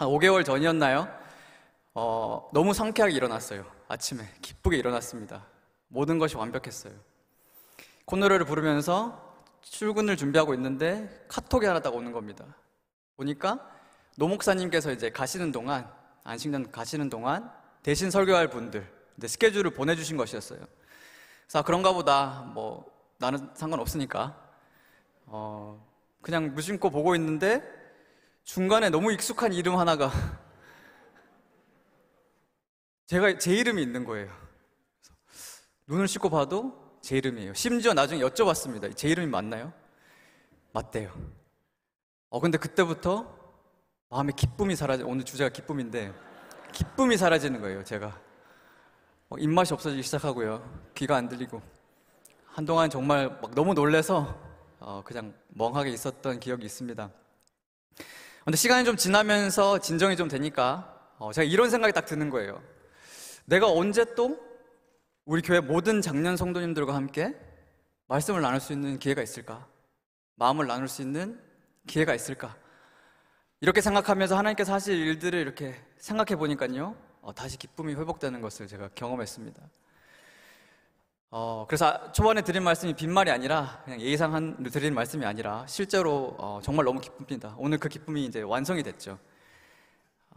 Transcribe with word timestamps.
한 0.00 0.08
5개월 0.08 0.46
전이었나요? 0.46 1.06
어, 1.92 2.48
너무 2.54 2.72
상쾌하게 2.72 3.14
일어났어요. 3.14 3.66
아침에 3.86 4.26
기쁘게 4.40 4.78
일어났습니다. 4.78 5.44
모든 5.88 6.18
것이 6.18 6.38
완벽했어요. 6.38 6.94
콧노래를 8.06 8.46
부르면서 8.46 9.36
출근을 9.60 10.16
준비하고 10.16 10.54
있는데 10.54 11.26
카톡이 11.28 11.66
하나 11.66 11.80
딱 11.80 11.94
오는 11.94 12.12
겁니다. 12.12 12.46
보니까 13.18 13.60
노 14.16 14.26
목사님께서 14.26 14.90
이제 14.90 15.10
가시는 15.10 15.52
동안 15.52 15.86
안식년 16.24 16.72
가시는 16.72 17.10
동안 17.10 17.52
대신 17.82 18.10
설교할 18.10 18.48
분들 18.48 18.90
이제 19.18 19.28
스케줄을 19.28 19.70
보내주신 19.70 20.16
것이었어요. 20.16 20.60
그래서 20.60 21.58
아, 21.58 21.60
그런가 21.60 21.92
보다 21.92 22.50
뭐 22.54 22.90
나는 23.18 23.50
상관없으니까 23.52 24.34
어, 25.26 25.86
그냥 26.22 26.54
무심코 26.54 26.88
보고 26.88 27.14
있는데 27.16 27.79
중간에 28.44 28.90
너무 28.90 29.12
익숙한 29.12 29.52
이름 29.52 29.78
하나가 29.78 30.10
제가 33.06 33.38
제 33.38 33.54
이름이 33.54 33.82
있는 33.82 34.04
거예요. 34.04 34.28
눈을 35.86 36.08
씻고 36.08 36.30
봐도 36.30 36.98
제 37.00 37.16
이름이에요. 37.16 37.54
심지어 37.54 37.94
나중에 37.94 38.20
여쭤봤습니다. 38.22 38.94
제 38.96 39.08
이름이 39.08 39.28
맞나요? 39.28 39.72
맞대요. 40.72 41.12
어 42.28 42.40
근데 42.40 42.58
그때부터 42.58 43.36
마음의 44.10 44.34
기쁨이 44.36 44.76
사라져. 44.76 45.06
오늘 45.06 45.24
주제가 45.24 45.50
기쁨인데 45.50 46.12
기쁨이 46.72 47.16
사라지는 47.16 47.60
거예요. 47.60 47.84
제가 47.84 48.20
어, 49.28 49.38
입맛이 49.38 49.72
없어지기 49.74 50.02
시작하고요. 50.02 50.90
귀가 50.94 51.16
안 51.16 51.28
들리고 51.28 51.62
한동안 52.46 52.90
정말 52.90 53.28
막 53.40 53.54
너무 53.54 53.74
놀래서 53.74 54.36
어, 54.80 55.02
그냥 55.04 55.34
멍하게 55.48 55.90
있었던 55.90 56.40
기억이 56.40 56.64
있습니다. 56.66 57.10
근데 58.44 58.56
시간이 58.56 58.84
좀 58.84 58.96
지나면서 58.96 59.78
진정이 59.78 60.16
좀 60.16 60.28
되니까 60.28 60.96
어, 61.18 61.32
제가 61.32 61.44
이런 61.44 61.70
생각이 61.70 61.92
딱 61.92 62.06
드는 62.06 62.30
거예요. 62.30 62.62
내가 63.44 63.70
언제 63.70 64.04
또 64.14 64.38
우리 65.24 65.42
교회 65.42 65.60
모든 65.60 66.00
장년 66.00 66.36
성도님들과 66.36 66.94
함께 66.94 67.36
말씀을 68.08 68.40
나눌 68.40 68.60
수 68.60 68.72
있는 68.72 68.98
기회가 68.98 69.22
있을까? 69.22 69.66
마음을 70.36 70.66
나눌 70.66 70.88
수 70.88 71.02
있는 71.02 71.40
기회가 71.86 72.14
있을까? 72.14 72.56
이렇게 73.60 73.82
생각하면서 73.82 74.38
하나님께서 74.38 74.72
하실 74.72 74.96
일들을 74.96 75.38
이렇게 75.38 75.74
생각해 75.98 76.36
보니까요, 76.36 76.96
어, 77.20 77.34
다시 77.34 77.58
기쁨이 77.58 77.94
회복되는 77.94 78.40
것을 78.40 78.66
제가 78.66 78.88
경험했습니다. 78.94 79.60
어, 81.32 81.64
그래서 81.68 82.10
초반에 82.10 82.42
드린 82.42 82.64
말씀이 82.64 82.92
빈말이 82.94 83.30
아니라 83.30 83.80
그냥 83.84 84.00
예상한 84.00 84.64
드린 84.64 84.94
말씀이 84.94 85.24
아니라 85.24 85.64
실제로 85.68 86.34
어, 86.38 86.58
정말 86.60 86.84
너무 86.84 87.00
기쁩니다. 87.00 87.54
오늘 87.56 87.78
그 87.78 87.88
기쁨이 87.88 88.24
이제 88.24 88.42
완성이 88.42 88.82
됐죠. 88.82 89.16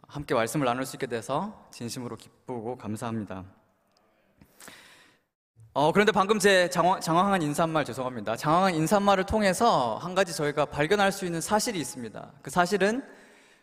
함께 0.08 0.36
말씀을 0.36 0.66
나눌 0.66 0.86
수 0.86 0.96
있게 0.96 1.08
돼서 1.08 1.68
진심으로 1.72 2.16
기쁘고 2.16 2.78
감사합니다. 2.78 3.44
어, 5.74 5.92
그런데 5.92 6.12
방금 6.12 6.38
제 6.38 6.70
장황, 6.70 7.02
장황한 7.02 7.42
인사말 7.42 7.86
죄송합니다. 7.86 8.36
장황한 8.36 8.76
인사말을 8.76 9.24
통해서 9.26 9.98
한 9.98 10.14
가지 10.14 10.36
저희가 10.36 10.66
발견할 10.66 11.12
수 11.12 11.26
있는 11.26 11.42
사실이 11.42 11.80
있습니다. 11.80 12.34
그 12.44 12.52
사실은 12.52 13.04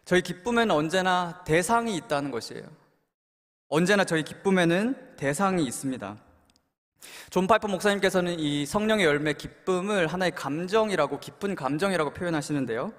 저희 0.05 0.21
기쁨에는 0.21 0.75
언제나 0.75 1.45
대상이 1.45 1.95
있다는 1.95 2.33
것이에요. 2.33 2.65
언제나 3.69 4.03
저희 4.03 4.25
기쁨에는 4.25 5.15
대상이 5.17 5.65
있습니다. 5.65 6.30
존 7.31 7.47
파이퍼 7.47 7.69
목사님께서는 7.69 8.39
이 8.39 8.67
성령의 8.67 9.07
열매 9.07 9.33
기쁨을 9.33 10.07
하나의 10.07 10.33
감정이라고 10.33 11.21
깊은 11.21 11.55
감정이라고 11.55 12.11
표현하시는데요. 12.13 12.93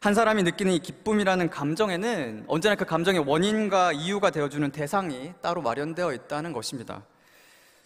한 0.00 0.14
사람이 0.14 0.42
느끼는 0.44 0.72
이 0.72 0.78
기쁨이라는 0.78 1.50
감정에는 1.50 2.44
언제나 2.48 2.74
그 2.74 2.86
감정의 2.86 3.22
원인과 3.26 3.92
이유가 3.92 4.30
되어주는 4.30 4.70
대상이 4.70 5.34
따로 5.42 5.60
마련되어 5.60 6.14
있다는 6.14 6.52
것입니다. 6.52 7.02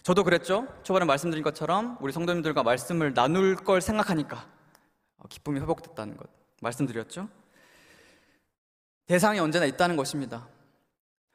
저도 0.01 0.23
그랬죠. 0.23 0.67
초반에 0.83 1.05
말씀드린 1.05 1.43
것처럼 1.43 1.97
우리 1.99 2.13
성도님들과 2.13 2.63
말씀을 2.63 3.13
나눌 3.13 3.55
걸 3.55 3.81
생각하니까 3.81 4.45
기쁨이 5.29 5.59
회복됐다는 5.59 6.15
것 6.15 6.29
말씀드렸죠. 6.61 7.27
대상이 9.07 9.39
언제나 9.39 9.65
있다는 9.65 9.95
것입니다. 9.97 10.47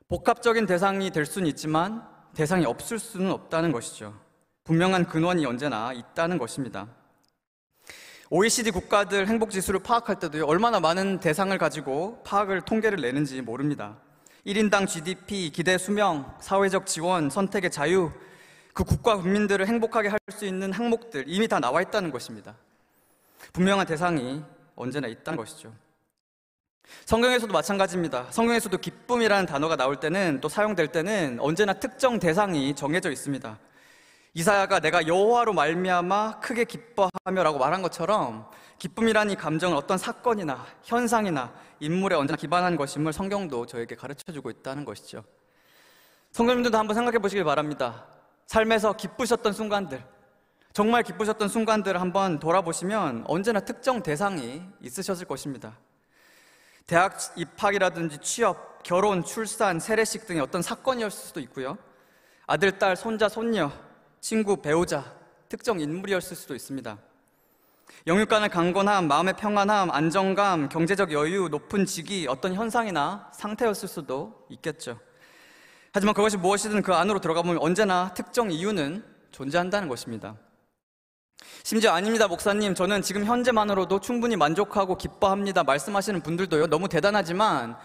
복합적인 0.09 0.66
대상이 0.66 1.10
될 1.10 1.26
수는 1.26 1.47
있지만 1.49 2.09
대상이 2.35 2.65
없을 2.65 2.99
수는 2.99 3.31
없다는 3.31 3.73
것이죠. 3.73 4.15
분명한 4.65 5.07
근원이 5.07 5.45
언제나 5.47 5.93
있다는 5.93 6.39
것입니다. 6.39 6.89
OECD 8.31 8.71
국가들 8.71 9.27
행복 9.27 9.51
지수를 9.51 9.81
파악할 9.81 10.21
때도 10.21 10.47
얼마나 10.47 10.79
많은 10.79 11.19
대상을 11.19 11.57
가지고 11.59 12.23
파악을 12.25 12.63
통계를 12.63 13.01
내는지 13.01 13.41
모릅니다. 13.43 13.97
1인당 14.47 14.87
GDP, 14.87 15.51
기대 15.51 15.77
수명, 15.77 16.37
사회적 16.41 16.87
지원, 16.87 17.29
선택의 17.29 17.71
자유, 17.71 18.11
그 18.73 18.85
국가 18.85 19.17
국민들을 19.17 19.67
행복하게 19.67 20.09
할 20.09 20.21
수 20.31 20.47
있는 20.47 20.73
항목들 20.73 21.25
이미 21.27 21.47
다 21.49 21.61
나와 21.61 21.83
있다는 21.83 22.11
것입니다. 22.11 22.55
분명한 23.53 23.87
대상이 23.87 24.43
언제나 24.75 25.09
있다는 25.09 25.37
것이죠. 25.37 25.75
성경에서도 27.06 27.53
마찬가지입니다. 27.53 28.27
성경에서도 28.31 28.77
기쁨이라는 28.78 29.47
단어가 29.47 29.77
나올 29.77 29.97
때는 29.97 30.41
또 30.41 30.49
사용될 30.49 30.89
때는 30.89 31.39
언제나 31.41 31.73
특정 31.73 32.19
대상이 32.19 32.75
정해져 32.75 33.11
있습니다. 33.11 33.59
이사야가 34.34 34.81
내가 34.81 35.06
여호와로 35.06 35.53
말미암아 35.53 36.41
크게 36.41 36.65
기뻐하며라고 36.65 37.59
말한 37.59 37.83
것처럼 37.83 38.49
기쁨이라는 38.79 39.33
이 39.33 39.37
감정은 39.37 39.77
어떤 39.77 39.99
사건이나 39.99 40.65
현상이나 40.84 41.53
인물에 41.81 42.15
언제나 42.17 42.37
기반한 42.37 42.77
것임을 42.77 43.12
성경도 43.12 43.67
저에게 43.67 43.97
가르쳐 43.97 44.33
주고 44.33 44.50
있다는 44.50 44.84
것이죠. 44.84 45.25
성경님들도 46.33 46.79
한번 46.79 46.95
생각해 46.95 47.19
보시길 47.19 47.43
바랍니다. 47.45 48.06
삶에서 48.47 48.93
기쁘셨던 48.93 49.53
순간들, 49.53 50.03
정말 50.73 51.03
기쁘셨던 51.03 51.49
순간들을 51.49 52.00
한번 52.00 52.39
돌아보시면 52.39 53.25
언제나 53.27 53.61
특정 53.61 54.03
대상이 54.03 54.62
있으셨을 54.81 55.27
것입니다. 55.27 55.77
대학 56.91 57.17
입학이라든지 57.37 58.19
취업, 58.19 58.83
결혼, 58.83 59.23
출산, 59.23 59.78
세례식 59.78 60.27
등의 60.27 60.43
어떤 60.43 60.61
사건이었을 60.61 61.25
수도 61.25 61.39
있고요. 61.39 61.78
아들, 62.49 62.81
딸, 62.81 62.97
손자, 62.97 63.28
손녀, 63.28 63.71
친구, 64.21 64.56
배우자, 64.56 65.05
특정 65.49 65.79
인물이었을 65.79 66.37
수도 66.37 66.56
있습니다. 66.56 66.99
영육간의 68.09 68.49
강건함, 68.49 69.06
마음의 69.06 69.34
평안함, 69.34 69.93
안정감, 69.93 70.69
경제적 70.69 71.12
여유, 71.12 71.49
높은 71.49 71.87
직위, 71.87 72.27
어떤 72.27 72.55
현상이나 72.55 73.31
상태였을 73.34 73.87
수도 73.87 74.45
있겠죠. 74.49 74.99
하지만 75.93 76.12
그것이 76.12 76.39
무엇이든 76.39 76.83
그 76.83 76.93
안으로 76.93 77.21
들어가 77.21 77.43
보면 77.43 77.59
언제나 77.62 78.12
특정 78.15 78.50
이유는 78.50 79.05
존재한다는 79.31 79.87
것입니다. 79.87 80.34
심지어 81.62 81.93
아닙니다, 81.93 82.27
목사님. 82.27 82.75
저는 82.75 83.03
지금 83.03 83.25
현재만으로도 83.25 84.01
충분히 84.01 84.37
만족하고 84.37 84.97
기뻐합니다. 84.97 85.62
말씀하시는 85.65 86.21
분들도요, 86.23 86.67
너무 86.69 86.89
대단하지만 86.89 87.77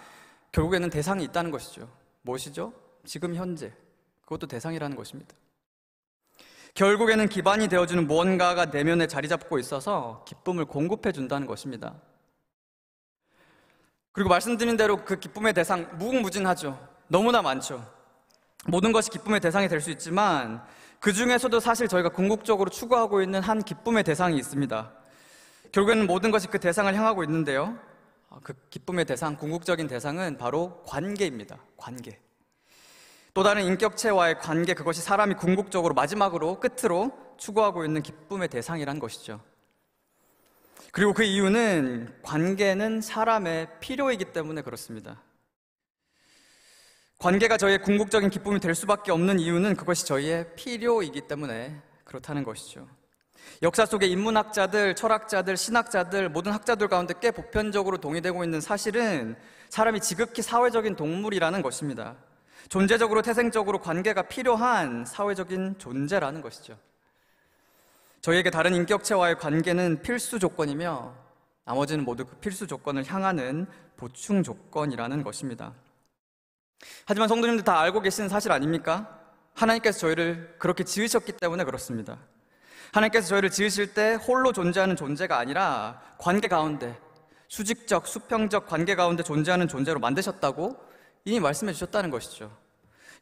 결국에는 0.52 0.90
대상이 0.90 1.24
있다는 1.26 1.52
것이죠. 1.52 1.90
무엇이죠? 2.22 2.74
지금 3.06 3.36
현재. 3.36 3.74
그것도 4.24 4.48
대상이라는 4.48 4.96
것입니다. 4.96 5.36
결국에는 6.74 7.30
기반이 7.30 7.68
되어주는 7.68 8.08
무언가가 8.08 8.66
내면에 8.66 9.08
자리 9.08 9.30
잡고 9.30 9.60
있어서 9.60 10.26
기쁨을 10.28 10.66
공급해 10.66 11.12
준다는 11.12 11.48
것입니다. 11.48 11.94
그리고 14.12 14.30
말씀드린 14.30 14.76
대로 14.78 15.04
그 15.06 15.20
기쁨의 15.20 15.54
대상 15.54 15.98
무궁무진하죠. 15.98 16.78
너무나 17.08 17.42
많죠. 17.42 17.86
모든 18.66 18.92
것이 18.92 19.10
기쁨의 19.10 19.40
대상이 19.40 19.68
될 19.68 19.80
수 19.80 19.92
있지만 19.92 20.66
그 21.06 21.14
중에서도 21.14 21.60
사실 21.60 21.88
저희가 21.88 22.10
궁극적으로 22.10 22.72
추구하고 22.72 23.22
있는 23.22 23.40
한 23.40 23.62
기쁨의 23.62 24.04
대상이 24.04 24.38
있습니다. 24.40 24.92
결국에는 25.72 26.08
모든 26.08 26.32
것이 26.32 26.48
그 26.48 26.60
대상을 26.60 26.92
향하고 26.96 27.24
있는데요. 27.26 27.78
아, 28.32 28.40
그 28.42 28.56
기쁨의 28.72 29.06
대상, 29.06 29.38
궁극적인 29.38 29.86
대상은 29.86 30.40
바로 30.40 30.82
관계입니다. 30.88 31.59
관계. 31.78 32.20
또 33.35 33.44
다른 33.44 33.66
인격체와의 33.66 34.40
관계, 34.40 34.74
그것이 34.74 35.03
사람이 35.03 35.35
궁극적으로 35.35 35.94
마지막으로 35.94 36.59
끝으로 36.59 37.12
추구하고 37.38 37.85
있는 37.85 38.02
기쁨의 38.02 38.47
대상이란 38.47 38.97
것이죠. 38.97 39.41
그리고 40.91 41.14
그 41.14 41.22
이유는 41.22 42.16
관계는 42.24 43.02
사람의 43.02 43.68
필요이기 43.79 44.34
때문에 44.34 44.64
그렇습니다. 44.64 45.22
관계가 47.17 47.58
저희의 47.58 47.82
궁극적인 47.82 48.29
기쁨이 48.29 48.59
될 48.59 48.76
수밖에 48.76 49.12
없는 49.12 49.40
이유는 49.40 49.76
그것이 49.76 50.06
저희의 50.06 50.56
필요이기 50.56 51.22
때문에 51.22 51.82
그렇다는 52.03 52.44
것이죠. 52.44 52.88
역사 53.62 53.85
속의 53.85 54.12
인문학자들, 54.12 54.96
철학자들, 54.96 55.56
신학자들, 55.56 56.29
모든 56.29 56.52
학자들 56.52 56.88
가운데 56.88 57.14
꽤 57.22 57.32
보편적으로 57.32 57.97
동의되고 57.97 58.44
있는 58.44 58.59
사실은 58.59 59.35
사람이 59.70 60.02
지극히 60.02 60.41
사회적인 60.41 60.96
동물이라는 60.96 61.62
것입니다. 61.62 62.16
존재적으로 62.70 63.22
태생적으로 63.22 63.79
관계가 63.79 64.23
필요한 64.23 65.06
사회적인 65.06 65.76
존재라는 65.78 66.41
것이죠. 66.41 66.78
저희에게 68.22 68.50
다른 68.50 68.73
인격체와의 68.73 69.38
관계는 69.38 70.02
필수 70.02 70.40
조건이며 70.40 71.14
나머지는 71.64 72.03
모두 72.03 72.26
그 72.26 72.35
필수 72.38 72.66
조건을 72.66 73.06
향하는 73.06 73.67
보충 73.97 74.44
조건이라는 74.44 75.23
것입니다. 75.23 75.73
하지만 77.06 77.28
성도님들 77.28 77.64
다 77.64 77.80
알고 77.80 78.02
계시는 78.02 78.30
사실 78.30 78.52
아닙니까? 78.52 79.20
하나님께서 79.54 80.00
저희를 80.00 80.56
그렇게 80.60 80.84
지으셨기 80.84 81.34
때문에 81.34 81.64
그렇습니다. 81.64 82.18
하나님께서 82.92 83.28
저희를 83.28 83.50
지으실 83.50 83.94
때 83.94 84.16
홀로 84.16 84.54
존재하는 84.54 84.96
존재가 84.96 85.38
아니라 85.38 86.02
관계 86.18 86.48
가운데 86.48 86.98
수직적, 87.48 88.08
수평적 88.08 88.68
관계 88.68 88.96
가운데 88.96 89.24
존재하는 89.24 89.68
존재로 89.68 90.00
만드셨다고 90.00 90.78
이미 91.26 91.40
말씀해 91.40 91.74
주셨다는 91.74 92.10
것이죠. 92.10 92.56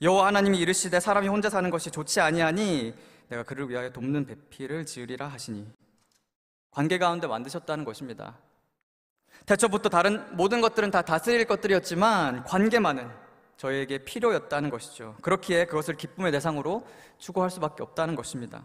여호와 0.02 0.28
하나님이 0.28 0.60
이르시되 0.60 1.00
사람이 1.00 1.28
혼자 1.28 1.50
사는 1.50 1.70
것이 1.70 1.92
좋지 1.92 2.20
아니하니 2.20 2.94
내가 3.30 3.44
그를 3.44 3.70
위하여 3.70 3.92
돕는 3.92 4.26
배필을 4.26 4.86
지으리라 4.86 5.28
하시니 5.28 5.68
관계 6.72 6.98
가운데 6.98 7.28
만드셨다는 7.28 7.86
것입니다. 7.86 8.38
태초부터 9.46 9.90
다른 9.90 10.36
모든 10.36 10.62
것들은 10.62 10.92
다 10.92 11.02
다스릴 11.02 11.46
것들이었지만 11.46 12.44
관계만은 12.44 13.23
저에게 13.58 14.00
필요였다는 14.00 14.70
것이죠. 14.70 15.16
그렇기에 15.22 15.66
그것을 15.66 15.96
기쁨의 15.96 16.32
대상으로 16.32 16.86
추구할 17.18 17.50
수밖에 17.50 17.84
없다는 17.84 18.16
것입니다. 18.16 18.64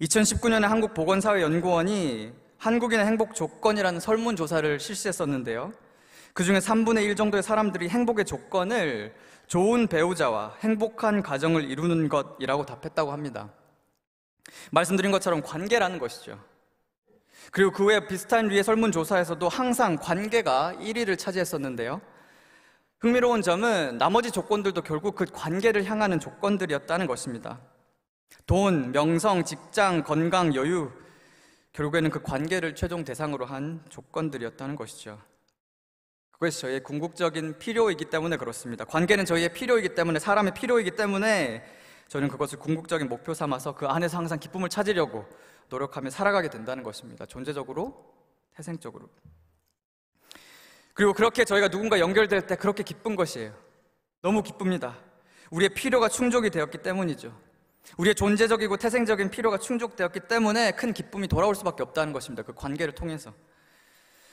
2019년에 0.00 0.62
한국보건사회연구원이 0.62 2.32
한국인의 2.58 3.06
행복 3.06 3.34
조건이라는 3.34 4.00
설문조사를 4.00 4.80
실시했었는데요. 4.80 5.72
그 6.32 6.42
중에 6.42 6.58
3분의 6.58 7.04
1 7.04 7.16
정도의 7.16 7.42
사람들이 7.42 7.88
행복의 7.88 8.24
조건을 8.24 9.14
좋은 9.46 9.86
배우자와 9.86 10.56
행복한 10.60 11.22
가정을 11.22 11.70
이루는 11.70 12.08
것이라고 12.08 12.66
답했다고 12.66 13.12
합니다. 13.12 13.50
말씀드린 14.70 15.12
것처럼 15.12 15.42
관계라는 15.42 15.98
것이죠. 15.98 16.42
그리고 17.52 17.70
그 17.70 17.84
외에 17.84 18.06
비슷한 18.06 18.48
류의 18.48 18.64
설문조사에서도 18.64 19.48
항상 19.48 19.96
관계가 19.96 20.74
1위를 20.80 21.18
차지했었는데요. 21.18 22.00
흥미로운 23.04 23.42
점은 23.42 23.98
나머지 23.98 24.30
조건들도 24.30 24.80
결국 24.80 25.14
그 25.14 25.26
관계를 25.26 25.84
향하는 25.84 26.18
조건들이었다는 26.18 27.06
것입니다. 27.06 27.60
돈, 28.46 28.92
명성, 28.92 29.44
직장, 29.44 30.02
건강, 30.02 30.54
여유, 30.54 30.90
결국에는 31.74 32.08
그 32.08 32.22
관계를 32.22 32.74
최종 32.74 33.04
대상으로 33.04 33.44
한 33.44 33.84
조건들이었다는 33.90 34.74
것이죠. 34.76 35.20
그것이 36.30 36.62
저희의 36.62 36.82
궁극적인 36.82 37.58
필요이기 37.58 38.06
때문에 38.06 38.38
그렇습니다. 38.38 38.86
관계는 38.86 39.26
저희의 39.26 39.52
필요이기 39.52 39.94
때문에 39.94 40.18
사람의 40.18 40.54
필요이기 40.54 40.92
때문에 40.92 41.62
저는 42.08 42.28
그것을 42.28 42.58
궁극적인 42.58 43.10
목표 43.10 43.34
삼아서 43.34 43.74
그 43.74 43.86
안에서 43.86 44.16
항상 44.16 44.38
기쁨을 44.38 44.70
찾으려고 44.70 45.26
노력하며 45.68 46.08
살아가게 46.08 46.48
된다는 46.48 46.82
것입니다. 46.82 47.26
존재적으로, 47.26 48.14
태생적으로. 48.56 49.10
그리고 50.94 51.12
그렇게 51.12 51.44
저희가 51.44 51.68
누군가 51.68 51.98
연결될 51.98 52.46
때 52.46 52.56
그렇게 52.56 52.82
기쁜 52.82 53.16
것이에요. 53.16 53.52
너무 54.22 54.42
기쁩니다. 54.42 54.96
우리의 55.50 55.70
필요가 55.70 56.08
충족이 56.08 56.50
되었기 56.50 56.78
때문이죠. 56.78 57.36
우리의 57.98 58.14
존재적이고 58.14 58.76
태생적인 58.76 59.30
필요가 59.30 59.58
충족되었기 59.58 60.20
때문에 60.20 60.70
큰 60.72 60.92
기쁨이 60.92 61.28
돌아올 61.28 61.54
수밖에 61.54 61.82
없다는 61.82 62.12
것입니다. 62.12 62.42
그 62.42 62.54
관계를 62.54 62.94
통해서. 62.94 63.34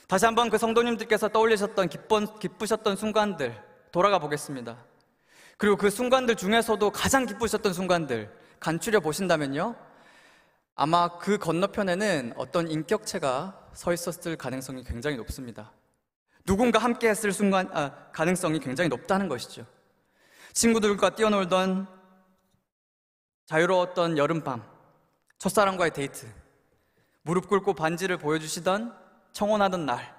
다시 0.06 0.24
한번 0.24 0.50
그 0.50 0.56
성도님들께서 0.56 1.28
떠올리셨던 1.28 1.88
기쁜, 1.88 2.26
기쁘셨던 2.38 2.96
순간들 2.96 3.60
돌아가 3.90 4.18
보겠습니다. 4.18 4.78
그리고 5.58 5.76
그 5.76 5.90
순간들 5.90 6.36
중에서도 6.36 6.90
가장 6.90 7.26
기쁘셨던 7.26 7.72
순간들 7.72 8.30
간추려 8.60 9.00
보신다면요. 9.00 9.74
아마 10.74 11.18
그 11.18 11.38
건너편에는 11.38 12.34
어떤 12.36 12.70
인격체가 12.70 13.70
서 13.74 13.92
있었을 13.92 14.36
가능성이 14.36 14.84
굉장히 14.84 15.16
높습니다. 15.16 15.72
누군가 16.44 16.78
함께 16.78 17.08
했을 17.08 17.32
순간, 17.32 17.68
아, 17.72 18.10
가능성이 18.12 18.58
굉장히 18.58 18.88
높다는 18.88 19.28
것이죠. 19.28 19.66
친구들과 20.52 21.10
뛰어놀던 21.14 21.86
자유로웠던 23.46 24.18
여름밤, 24.18 24.62
첫사랑과의 25.38 25.92
데이트, 25.92 26.26
무릎 27.22 27.48
꿇고 27.48 27.74
반지를 27.74 28.16
보여주시던 28.18 28.96
청혼하던 29.32 29.86
날, 29.86 30.14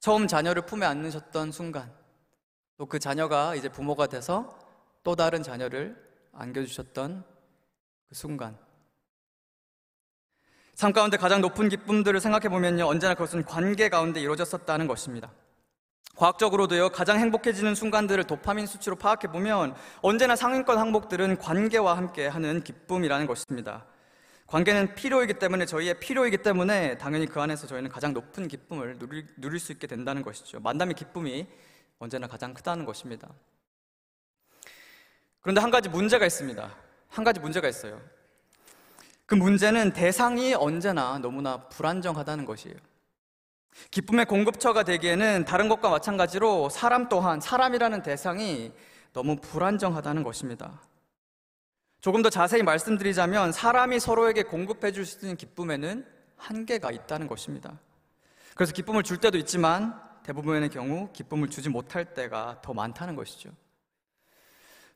처음 0.00 0.26
자녀를 0.26 0.66
품에 0.66 0.84
안으셨던 0.86 1.52
순간, 1.52 1.92
또 2.76 2.86
그 2.86 2.98
자녀가 2.98 3.54
이제 3.54 3.68
부모가 3.68 4.08
돼서 4.08 4.58
또 5.04 5.14
다른 5.14 5.42
자녀를 5.42 5.96
안겨주셨던 6.32 7.24
그 8.08 8.14
순간. 8.14 8.58
삶 10.74 10.92
가운데 10.92 11.16
가장 11.16 11.40
높은 11.40 11.68
기쁨들을 11.68 12.18
생각해 12.20 12.48
보면요, 12.48 12.86
언제나 12.86 13.14
그것은 13.14 13.44
관계 13.44 13.88
가운데 13.88 14.20
이루어졌었다는 14.20 14.86
것입니다. 14.86 15.30
과학적으로도요, 16.16 16.90
가장 16.90 17.18
행복해지는 17.18 17.74
순간들을 17.74 18.24
도파민 18.24 18.66
수치로 18.66 18.96
파악해 18.96 19.28
보면 19.28 19.74
언제나 20.02 20.36
상위권 20.36 20.78
항목들은 20.78 21.38
관계와 21.38 21.96
함께 21.96 22.26
하는 22.26 22.62
기쁨이라는 22.62 23.26
것입니다. 23.26 23.86
관계는 24.46 24.94
필요이기 24.94 25.34
때문에 25.34 25.64
저희의 25.64 25.98
필요이기 25.98 26.38
때문에 26.38 26.98
당연히 26.98 27.26
그 27.26 27.40
안에서 27.40 27.66
저희는 27.66 27.90
가장 27.90 28.12
높은 28.12 28.48
기쁨을 28.48 28.98
누릴, 28.98 29.26
누릴 29.38 29.58
수 29.58 29.72
있게 29.72 29.86
된다는 29.86 30.22
것이죠. 30.22 30.60
만남의 30.60 30.94
기쁨이 30.94 31.46
언제나 31.98 32.26
가장 32.26 32.52
크다는 32.52 32.84
것입니다. 32.84 33.28
그런데 35.40 35.60
한 35.60 35.70
가지 35.70 35.88
문제가 35.88 36.26
있습니다. 36.26 36.76
한 37.08 37.24
가지 37.24 37.40
문제가 37.40 37.68
있어요. 37.68 38.00
그 39.32 39.34
문제는 39.34 39.94
대상이 39.94 40.52
언제나 40.52 41.18
너무나 41.18 41.56
불안정하다는 41.56 42.44
것이에요. 42.44 42.76
기쁨의 43.90 44.26
공급처가 44.26 44.82
되기에는 44.82 45.46
다른 45.46 45.70
것과 45.70 45.88
마찬가지로 45.88 46.68
사람 46.68 47.08
또한 47.08 47.40
사람이라는 47.40 48.02
대상이 48.02 48.72
너무 49.14 49.36
불안정하다는 49.36 50.22
것입니다. 50.22 50.82
조금 52.02 52.20
더 52.20 52.28
자세히 52.28 52.62
말씀드리자면 52.62 53.52
사람이 53.52 54.00
서로에게 54.00 54.42
공급해 54.42 54.92
줄 54.92 55.06
수 55.06 55.20
있는 55.24 55.38
기쁨에는 55.38 56.06
한계가 56.36 56.90
있다는 56.90 57.26
것입니다. 57.26 57.80
그래서 58.54 58.74
기쁨을 58.74 59.02
줄 59.02 59.16
때도 59.16 59.38
있지만 59.38 59.98
대부분의 60.24 60.68
경우 60.68 61.08
기쁨을 61.14 61.48
주지 61.48 61.70
못할 61.70 62.04
때가 62.12 62.60
더 62.60 62.74
많다는 62.74 63.16
것이죠. 63.16 63.48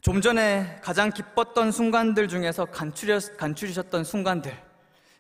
좀 0.07 0.21
전에 0.21 0.79
가장 0.85 1.11
기뻤던 1.11 1.73
순간들 1.73 2.29
중에서 2.29 2.67
간추려, 2.67 3.19
간추리셨던 3.39 4.05
순간들, 4.05 4.57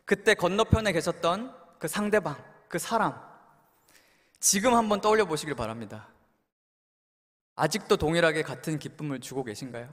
그때 0.04 0.34
건너편에 0.34 0.92
계셨던 0.92 1.52
그 1.80 1.88
상대방, 1.88 2.36
그 2.68 2.78
사람, 2.78 3.20
지금 4.38 4.74
한번 4.74 5.00
떠올려 5.00 5.24
보시길 5.24 5.56
바랍니다. 5.56 6.06
아직도 7.56 7.96
동일하게 7.96 8.42
같은 8.42 8.78
기쁨을 8.78 9.18
주고 9.18 9.42
계신가요? 9.42 9.92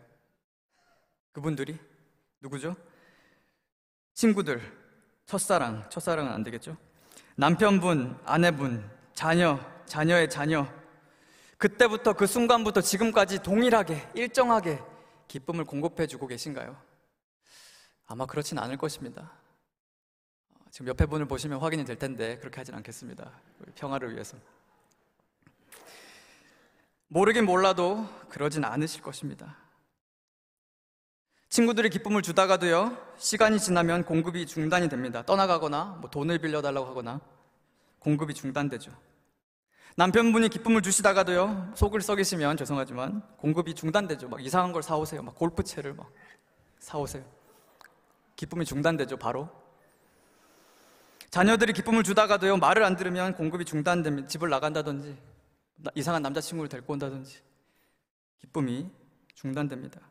그분들이 1.32 1.80
누구죠? 2.40 2.76
친구들, 4.14 4.62
첫사랑, 5.26 5.90
첫사랑은 5.90 6.32
안 6.32 6.44
되겠죠? 6.44 6.78
남편분, 7.36 8.20
아내분, 8.26 8.88
자녀, 9.16 9.60
자녀의 9.88 10.30
자녀. 10.30 10.68
그때부터 11.64 12.12
그 12.12 12.28
순간부터 12.28 12.82
지금까지 12.82 13.42
동일하게, 13.42 14.10
일정하게 14.16 14.84
기쁨을 15.30 15.64
공급해 15.64 16.08
주고 16.08 16.28
계신가요? 16.28 16.76
아마 18.06 18.26
그렇진 18.26 18.60
않을 18.60 18.76
것입니다. 18.76 19.32
지금 20.72 20.90
옆에 20.90 21.06
분을 21.06 21.26
보시면 21.26 21.62
확인이 21.62 21.86
될 21.86 21.98
텐데 21.98 22.38
그렇게 22.40 22.60
하진 22.60 22.76
않겠습니다. 22.76 23.32
평화를 23.76 24.12
위해서. 24.12 24.36
모르긴 27.08 27.46
몰라도 27.46 28.10
그러진 28.28 28.66
않으실 28.66 29.02
것입니다. 29.02 29.56
친구들이 31.48 31.90
기쁨을 31.92 32.24
주다가도요, 32.24 32.98
시간이 33.16 33.58
지나면 33.58 34.04
공급이 34.04 34.46
중단이 34.48 34.90
됩니다. 34.90 35.24
떠나가거나, 35.24 36.00
뭐 36.02 36.10
돈을 36.10 36.40
빌려달라고 36.40 36.88
하거나, 36.88 37.22
공급이 38.00 38.34
중단되죠. 38.34 38.92
남편분이 39.96 40.50
기쁨을 40.50 40.82
주시다가도요, 40.82 41.74
속을 41.76 42.02
썩이시면 42.02 42.58
죄송하지만, 42.58 43.22
공급이 43.38 43.76
중단되죠. 43.76 44.28
막 44.28 44.44
이상한 44.44 44.72
걸 44.72 44.82
사오세요. 44.82 45.22
막 45.22 45.36
골프채를 45.36 45.94
막 45.94 46.12
사오세요. 46.80 47.24
기쁨이 48.36 48.66
중단되죠, 48.66 49.18
바로. 49.18 49.50
자녀들이 51.30 51.74
기쁨을 51.74 52.04
주다가도요, 52.04 52.58
말을 52.58 52.84
안 52.84 52.96
들으면 52.96 53.36
공급이 53.36 53.66
중단됩니다. 53.66 54.28
집을 54.28 54.50
나간다든지, 54.50 55.16
이상한 55.94 56.24
남자친구를 56.24 56.70
데리고 56.70 56.94
온다든지, 56.94 57.42
기쁨이 58.40 58.90
중단됩니다. 59.36 60.02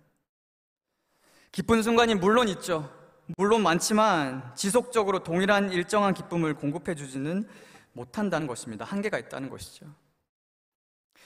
기쁜 1.51 1.83
순간이 1.83 2.15
물론 2.15 2.49
있죠. 2.49 2.91
물론 3.37 3.62
많지만 3.62 4.55
지속적으로 4.55 5.23
동일한 5.23 5.73
일정한 5.73 6.15
기쁨을 6.15 6.55
공급해 6.55 6.95
주지는 6.95 7.49
못한다는 7.93 8.47
것입니다. 8.47 8.85
한계가 8.85 9.19
있다는 9.19 9.49
것이죠. 9.49 9.87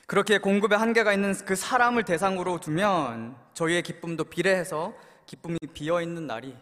그렇게 0.06 0.38
공급에 0.38 0.76
한계가 0.76 1.12
있는 1.12 1.34
그 1.44 1.56
사람을 1.56 2.04
대상으로 2.04 2.60
두면 2.60 3.36
저희의 3.54 3.82
기쁨도 3.82 4.24
비례해서 4.24 4.94
기쁨이 5.26 5.58
비어 5.74 6.00
있는 6.00 6.26
날이 6.26 6.56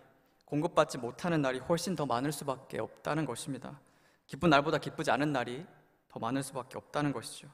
공급받지 0.47 0.99
못하는 0.99 1.43
날이 1.43 1.59
훨씬 1.59 1.95
더 1.95 2.07
많을 2.07 2.33
수밖에 2.33 2.81
없다는 2.81 3.27
것입니다. 3.27 3.79
기쁜 4.27 4.51
날보다 4.51 4.79
기쁘지 4.79 5.11
않은 5.11 5.33
날이 5.33 5.67
더 6.09 6.21
많을 6.21 6.43
수밖에 6.43 6.79
없다는 6.79 7.13
것이죠. 7.13 7.49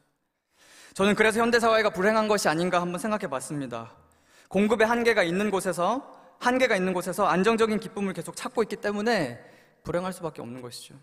저는 0.94 1.14
그래서 1.14 1.40
현대 1.40 1.58
사회가 1.58 1.90
불행한 1.90 2.28
것이 2.28 2.48
아닌가 2.48 2.80
한번 2.80 2.98
생각해 2.98 3.28
봤습니다. 3.28 3.92
공급의 4.48 4.86
한계가 4.86 5.22
있는 5.22 5.50
곳에서, 5.50 6.36
한계가 6.40 6.76
있는 6.76 6.92
곳에서 6.92 7.26
안정적인 7.26 7.80
기쁨을 7.80 8.12
계속 8.12 8.36
찾고 8.36 8.62
있기 8.64 8.76
때문에 8.76 9.40
불행할 9.82 10.12
수밖에 10.12 10.42
없는 10.42 10.60
것이죠. 10.60 10.94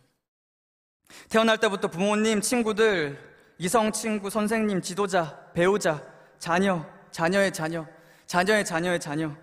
태어날 1.29 1.57
때부터 1.57 1.87
부모님, 1.87 2.41
친구들, 2.41 3.17
이성 3.57 3.91
친구, 3.91 4.29
선생님, 4.29 4.81
지도자, 4.81 5.51
배우자, 5.53 6.03
자녀, 6.37 6.85
자녀의 7.11 7.53
자녀, 7.53 7.85
자녀의 8.25 8.65
자녀의 8.65 8.99
자녀. 8.99 9.35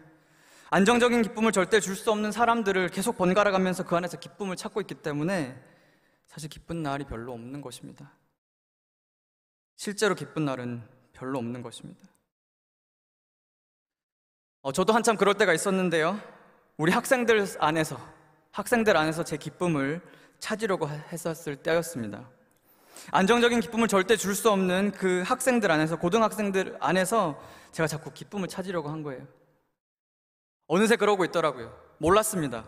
안정적인 0.71 1.23
기쁨을 1.23 1.53
절대 1.53 1.81
줄 1.81 1.97
수 1.97 2.11
없는 2.11 2.33
사람들을 2.33 2.89
계속 2.89 3.17
번갈아 3.17 3.51
가면서 3.51 3.85
그 3.85 3.97
안에서 3.97 4.19
기쁨을 4.19 4.57
찾고 4.57 4.81
있기 4.83 4.97
때문에 4.97 5.61
사실 6.27 6.49
기쁜 6.49 6.83
날이 6.83 7.05
별로 7.05 7.33
없는 7.33 7.61
것입니다. 7.61 8.13
실제로 9.77 10.15
기쁜 10.15 10.45
날은 10.45 10.83
별로 11.13 11.39
없는 11.39 11.63
것입니다. 11.63 12.09
어, 14.63 14.73
저도 14.73 14.93
한참 14.93 15.17
그럴 15.17 15.35
때가 15.35 15.53
있었는데요. 15.53 16.21
우리 16.77 16.91
학생들 16.91 17.47
안에서, 17.59 18.01
학생들 18.51 18.97
안에서 18.97 19.23
제 19.23 19.37
기쁨을 19.37 20.01
찾으려고 20.45 20.87
했었을 20.89 21.57
때였습니다. 21.57 22.29
안정적인 23.11 23.61
기쁨을 23.61 23.89
절대 23.89 24.15
줄 24.15 24.35
수 24.35 24.51
없는 24.51 24.93
그 24.93 25.23
학생들 25.25 25.71
안에서, 25.71 25.97
고등학생들 25.97 26.77
안에서 26.81 27.41
제가 27.73 27.87
자꾸 27.87 28.13
기쁨을 28.13 28.49
찾으려고 28.49 28.91
한 28.91 29.03
거예요. 29.03 29.27
어느새 30.67 30.97
그러고 30.97 31.25
있더라고요. 31.25 31.75
몰랐습니다. 31.97 32.67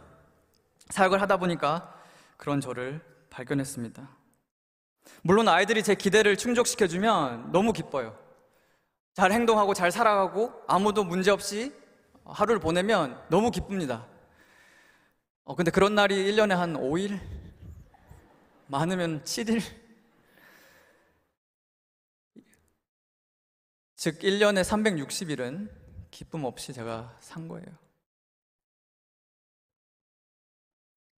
사역을 0.89 1.21
하다 1.21 1.37
보니까 1.37 1.95
그런 2.39 2.63
저를 2.63 3.03
발견했습니다. 3.29 4.09
물론 5.23 5.47
아이들이 5.49 5.83
제 5.83 5.95
기대를 5.95 6.39
충족시켜주면 6.39 7.53
너무 7.53 7.75
기뻐요. 7.75 8.19
잘 9.13 9.33
행동하고 9.33 9.75
잘 9.75 9.93
살아가고 9.93 10.63
아무도 10.67 11.05
문제 11.05 11.31
없이 11.31 11.75
하루를 12.25 12.59
보내면 12.59 13.21
너무 13.29 13.51
기쁩니다. 13.51 14.07
어, 15.45 15.55
근데 15.55 15.71
그런 15.71 15.95
날이 15.95 16.33
1년에 16.33 16.55
한 16.55 16.73
5일? 16.75 17.46
많으면 18.67 19.23
7일? 19.23 19.63
즉, 23.97 24.19
1년에 24.21 24.63
360일은 24.63 25.71
기쁨 26.11 26.45
없이 26.45 26.73
제가 26.73 27.17
산 27.21 27.49
거예요. 27.49 27.67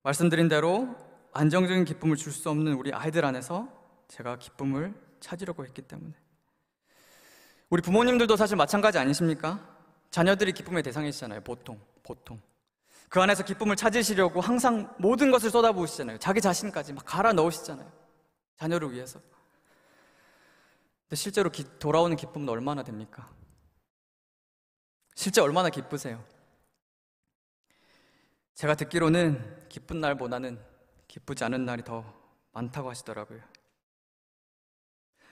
말씀드린 0.02 0.48
대로 0.48 0.96
안정적인 1.32 1.84
기쁨을 1.84 2.16
줄 2.16 2.32
수 2.32 2.48
없는 2.50 2.74
우리 2.74 2.92
아이들 2.92 3.24
안에서 3.24 3.68
제가 4.08 4.38
기쁨을 4.38 4.94
찾으려고 5.20 5.64
했기 5.66 5.82
때문에. 5.82 6.14
우리 7.68 7.82
부모님들도 7.82 8.36
사실 8.36 8.56
마찬가지 8.56 8.98
아니십니까? 8.98 9.76
자녀들이 10.10 10.52
기쁨의 10.52 10.82
대상이시잖아요. 10.84 11.42
보통, 11.42 11.78
보통. 12.02 12.40
그 13.08 13.22
안에서 13.22 13.42
기쁨을 13.42 13.76
찾으시려고 13.76 14.40
항상 14.40 14.94
모든 14.98 15.30
것을 15.30 15.50
쏟아부으시잖아요. 15.50 16.18
자기 16.18 16.40
자신까지 16.40 16.92
막 16.92 17.04
갈아 17.04 17.32
넣으시잖아요. 17.32 17.90
자녀를 18.56 18.92
위해서. 18.92 19.20
근데 21.04 21.16
실제로 21.16 21.50
기, 21.50 21.64
돌아오는 21.78 22.14
기쁨은 22.16 22.48
얼마나 22.48 22.82
됩니까? 22.82 23.30
실제 25.14 25.40
얼마나 25.40 25.70
기쁘세요? 25.70 26.22
제가 28.54 28.74
듣기로는 28.74 29.68
기쁜 29.68 30.00
날보다는 30.00 30.60
기쁘지 31.06 31.44
않은 31.44 31.64
날이 31.64 31.82
더 31.82 32.04
많다고 32.52 32.90
하시더라고요. 32.90 33.40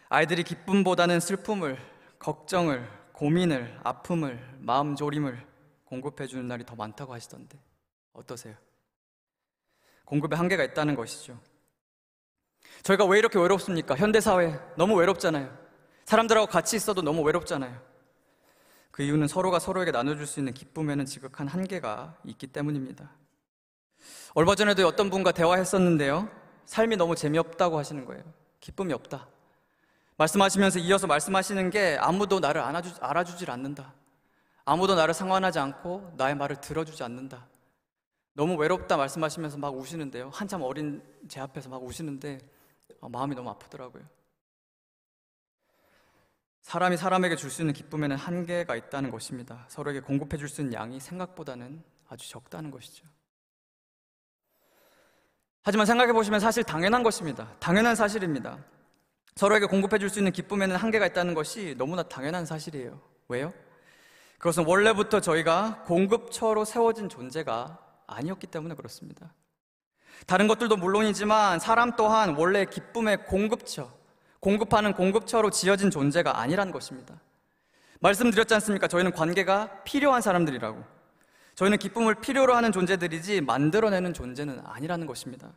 아이들이 0.08 0.44
기쁨보다는 0.44 1.20
슬픔을, 1.20 1.76
걱정을, 2.18 2.88
고민을, 3.12 3.80
아픔을, 3.82 4.58
마음 4.60 4.94
졸임을 4.94 5.55
공급해 5.86 6.26
주는 6.26 6.46
날이 6.46 6.64
더 6.66 6.74
많다고 6.76 7.14
하시던데 7.14 7.58
어떠세요? 8.12 8.54
공급에 10.04 10.36
한계가 10.36 10.62
있다는 10.62 10.94
것이죠. 10.94 11.38
저희가 12.82 13.04
왜 13.06 13.18
이렇게 13.18 13.38
외롭습니까? 13.38 13.96
현대 13.96 14.20
사회 14.20 14.58
너무 14.76 14.94
외롭잖아요. 14.94 15.56
사람들하고 16.04 16.46
같이 16.46 16.76
있어도 16.76 17.02
너무 17.02 17.22
외롭잖아요. 17.22 17.80
그 18.90 19.02
이유는 19.02 19.28
서로가 19.28 19.58
서로에게 19.58 19.90
나눠줄 19.90 20.26
수 20.26 20.40
있는 20.40 20.54
기쁨에는 20.54 21.04
지극한 21.04 21.48
한계가 21.48 22.16
있기 22.24 22.46
때문입니다. 22.46 23.10
얼마 24.34 24.54
전에도 24.54 24.86
어떤 24.86 25.10
분과 25.10 25.32
대화했었는데요. 25.32 26.30
삶이 26.64 26.96
너무 26.96 27.14
재미없다고 27.14 27.78
하시는 27.78 28.04
거예요. 28.04 28.22
기쁨이 28.60 28.92
없다. 28.92 29.28
말씀하시면서 30.16 30.78
이어서 30.80 31.06
말씀하시는 31.06 31.70
게 31.70 31.98
아무도 32.00 32.40
나를 32.40 32.60
안아주, 32.62 32.94
알아주질 33.00 33.50
않는다. 33.50 33.92
아무도 34.66 34.96
나를 34.96 35.14
상관하지 35.14 35.60
않고 35.60 36.14
나의 36.16 36.34
말을 36.34 36.60
들어주지 36.60 37.02
않는다. 37.04 37.46
너무 38.34 38.56
외롭다 38.56 38.96
말씀하시면서 38.96 39.58
막 39.58 39.74
우시는데요. 39.76 40.30
한참 40.34 40.60
어린 40.62 41.02
제 41.28 41.40
앞에서 41.40 41.70
막 41.70 41.82
우시는데 41.82 42.38
아, 43.00 43.08
마음이 43.08 43.34
너무 43.34 43.48
아프더라고요. 43.50 44.02
사람이 46.62 46.96
사람에게 46.96 47.36
줄 47.36 47.48
수 47.48 47.62
있는 47.62 47.72
기쁨에는 47.72 48.16
한계가 48.16 48.74
있다는 48.74 49.12
것입니다. 49.12 49.64
서로에게 49.68 50.00
공급해 50.00 50.36
줄 50.36 50.48
수 50.48 50.60
있는 50.60 50.74
양이 50.74 50.98
생각보다는 50.98 51.82
아주 52.08 52.28
적다는 52.28 52.72
것이죠. 52.72 53.06
하지만 55.62 55.86
생각해 55.86 56.12
보시면 56.12 56.40
사실 56.40 56.64
당연한 56.64 57.04
것입니다. 57.04 57.52
당연한 57.60 57.94
사실입니다. 57.94 58.58
서로에게 59.36 59.66
공급해 59.66 59.98
줄 59.98 60.10
수 60.10 60.18
있는 60.18 60.32
기쁨에는 60.32 60.74
한계가 60.74 61.06
있다는 61.06 61.34
것이 61.34 61.76
너무나 61.78 62.02
당연한 62.02 62.44
사실이에요. 62.44 63.00
왜요? 63.28 63.52
그것은 64.38 64.66
원래부터 64.66 65.20
저희가 65.20 65.82
공급처로 65.86 66.64
세워진 66.64 67.08
존재가 67.08 67.78
아니었기 68.06 68.46
때문에 68.46 68.74
그렇습니다. 68.74 69.32
다른 70.26 70.48
것들도 70.48 70.76
물론이지만 70.76 71.58
사람 71.60 71.96
또한 71.96 72.34
원래 72.36 72.64
기쁨의 72.64 73.26
공급처, 73.26 73.92
공급하는 74.40 74.92
공급처로 74.92 75.50
지어진 75.50 75.90
존재가 75.90 76.38
아니란 76.38 76.70
것입니다. 76.70 77.20
말씀드렸지 78.00 78.54
않습니까? 78.54 78.88
저희는 78.88 79.12
관계가 79.12 79.82
필요한 79.84 80.22
사람들이라고. 80.22 80.84
저희는 81.54 81.78
기쁨을 81.78 82.16
필요로 82.16 82.54
하는 82.54 82.70
존재들이지 82.70 83.40
만들어내는 83.40 84.12
존재는 84.12 84.60
아니라는 84.64 85.06
것입니다. 85.06 85.52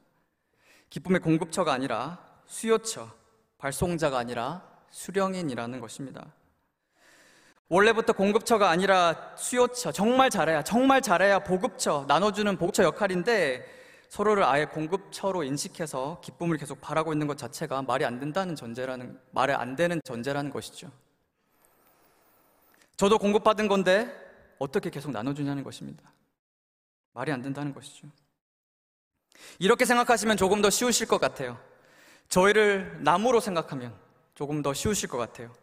기쁨의 0.89 1.19
공급처가 1.19 1.73
아니라 1.73 2.19
수요처, 2.45 3.11
발송자가 3.57 4.17
아니라 4.17 4.63
수령인이라는 4.89 5.79
것입니다. 5.81 6.25
원래부터 7.69 8.13
공급처가 8.13 8.69
아니라 8.69 9.33
수요처, 9.37 9.91
정말 9.91 10.31
잘해야, 10.31 10.63
정말 10.63 11.01
잘해야 11.01 11.39
보급처, 11.39 12.05
나눠주는 12.07 12.57
보급처 12.57 12.83
역할인데 12.83 13.63
서로를 14.09 14.43
아예 14.43 14.65
공급처로 14.65 15.43
인식해서 15.43 16.19
기쁨을 16.21 16.57
계속 16.57 16.81
바라고 16.81 17.13
있는 17.13 17.27
것 17.27 17.37
자체가 17.37 17.83
말이 17.83 18.05
안 18.05 18.19
된다는 18.19 18.55
전제라는, 18.55 19.19
말이 19.31 19.53
안 19.53 19.75
되는 19.75 20.01
전제라는 20.03 20.49
것이죠. 20.49 20.91
저도 22.97 23.19
공급받은 23.19 23.67
건데 23.67 24.11
어떻게 24.57 24.89
계속 24.89 25.11
나눠주냐는 25.11 25.63
것입니다. 25.63 26.11
말이 27.13 27.31
안 27.31 27.43
된다는 27.43 27.71
것이죠. 27.71 28.07
이렇게 29.59 29.85
생각하시면 29.85 30.37
조금 30.37 30.63
더 30.63 30.71
쉬우실 30.71 31.07
것 31.07 31.21
같아요. 31.21 31.59
저희를 32.29 32.97
나무로 33.03 33.39
생각하면 33.39 33.93
조금 34.33 34.63
더 34.63 34.73
쉬우실 34.73 35.07
것 35.07 35.19
같아요. 35.19 35.53